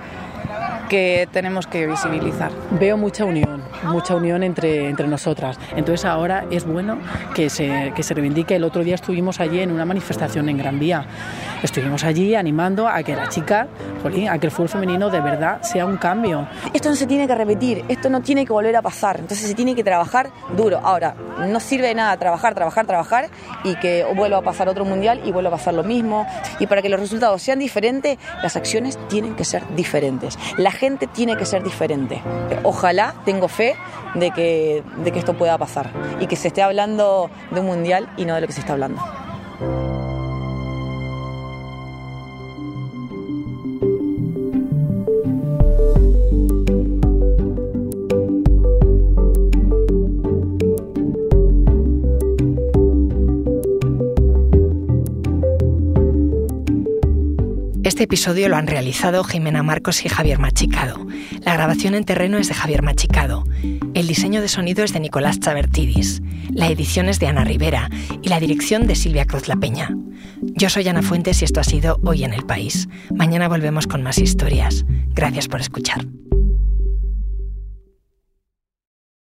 que 0.89 1.29
tenemos 1.33 1.67
que 1.67 1.87
visibilizar. 1.87 2.53
Veo 2.73 2.97
mucha 2.97 3.25
unión, 3.25 3.63
mucha 3.85 4.15
unión 4.15 4.43
entre, 4.43 4.89
entre 4.89 5.09
nosotras. 5.09 5.59
Entonces 5.75 6.05
ahora 6.05 6.45
es 6.51 6.65
bueno 6.65 6.99
que 7.35 7.51
se, 7.51 7.93
que 7.97 8.03
se 8.03 8.15
reivindique. 8.15 8.55
El 8.57 8.65
otro 8.65 8.85
día 8.85 8.95
estuvimos 8.95 9.41
allí 9.41 9.61
en 9.61 9.73
una 9.73 9.85
manifestación 9.85 10.49
en 10.49 10.59
Gran 10.59 10.79
Vía. 10.79 11.05
Estuvimos 11.63 12.05
allí 12.05 12.35
animando 12.35 12.89
a 12.89 13.03
que 13.03 13.15
la 13.15 13.29
chica, 13.29 13.69
a 14.31 14.39
que 14.39 14.47
el 14.47 14.51
fútbol 14.51 14.69
femenino 14.71 15.11
de 15.11 15.21
verdad 15.21 15.63
sea 15.63 15.85
un 15.85 15.99
cambio. 15.99 16.49
Esto 16.73 16.89
no 16.89 16.97
se 16.97 17.07
tiene 17.07 17.27
que 17.27 17.35
repetir, 17.35 17.85
esto 17.89 18.09
no 18.09 18.23
tiene 18.23 18.47
que 18.47 18.53
volver 18.53 18.75
a 18.77 18.83
pasar. 18.83 19.21
Entonces 19.21 19.47
se 19.47 19.55
tiene 19.55 19.75
que 19.75 19.85
trabajar 19.85 20.31
duro. 20.57 20.81
Ahora, 20.83 21.15
no 21.39 21.61
sirve 21.61 21.89
de 21.89 21.95
nada 21.95 22.17
trabajar, 22.17 22.55
trabajar, 22.55 22.87
trabajar 22.87 23.29
y 23.63 23.75
que 23.77 24.07
vuelva 24.17 24.39
a 24.39 24.43
pasar 24.43 24.69
otro 24.69 24.87
mundial 24.87 25.21
y 25.25 25.33
vuelva 25.33 25.51
a 25.51 25.53
pasar 25.53 25.75
lo 25.75 25.85
mismo. 25.85 26.27
Y 26.59 26.67
para 26.67 26.81
que 26.81 26.89
los 26.89 26.99
resultados 26.99 27.43
sean 27.43 27.59
diferentes, 27.59 28.19
las 28.43 28.57
acciones 28.57 28.99
tienen 29.09 29.37
que 29.37 29.45
ser 29.45 29.63
diferentes. 29.77 30.39
La 30.57 30.71
gente 30.71 31.07
tiene 31.07 31.37
que 31.37 31.45
ser 31.45 31.63
diferente. 31.63 32.23
Ojalá, 32.63 33.15
tengo 33.27 33.49
fe 33.49 33.77
de 34.15 34.31
que, 34.31 34.83
de 35.05 35.13
que 35.13 35.19
esto 35.19 35.35
pueda 35.35 35.59
pasar 35.59 35.91
y 36.21 36.27
que 36.27 36.37
se 36.37 36.49
esté 36.49 36.63
hablando 36.63 37.31
de 37.51 37.61
un 37.61 37.67
mundial 37.67 38.09
y 38.17 38.25
no 38.25 38.35
de 38.35 38.41
lo 38.41 38.47
que 38.47 38.55
se 38.55 38.61
está 38.61 38.73
hablando. 38.73 39.20
Episodio 58.11 58.49
lo 58.49 58.57
han 58.57 58.67
realizado 58.67 59.23
Jimena 59.23 59.63
Marcos 59.63 60.05
y 60.05 60.09
Javier 60.09 60.41
Machicado. 60.41 61.07
La 61.45 61.55
grabación 61.55 61.95
en 61.95 62.03
terreno 62.05 62.39
es 62.39 62.49
de 62.49 62.55
Javier 62.55 62.83
Machicado. 62.83 63.45
El 63.95 64.09
diseño 64.09 64.41
de 64.41 64.49
sonido 64.49 64.83
es 64.83 64.93
de 64.93 64.99
Nicolás 64.99 65.39
Chabertidis. 65.39 66.21
La 66.53 66.67
edición 66.67 67.09
es 67.09 67.21
de 67.21 67.29
Ana 67.29 67.45
Rivera 67.45 67.89
y 68.21 68.29
la 68.29 68.41
dirección 68.41 68.89
de 68.89 68.97
Silvia 68.97 69.27
Cruz 69.27 69.47
La 69.47 69.55
Peña. 69.55 69.97
Yo 70.43 70.69
soy 70.69 70.89
Ana 70.89 71.03
Fuentes 71.03 71.41
y 71.41 71.45
esto 71.45 71.61
ha 71.61 71.65
sido 71.65 72.01
Hoy 72.03 72.25
en 72.25 72.33
el 72.33 72.45
País. 72.45 72.89
Mañana 73.15 73.47
volvemos 73.47 73.87
con 73.87 74.03
más 74.03 74.19
historias. 74.19 74.85
Gracias 75.15 75.47
por 75.47 75.61
escuchar. 75.61 76.05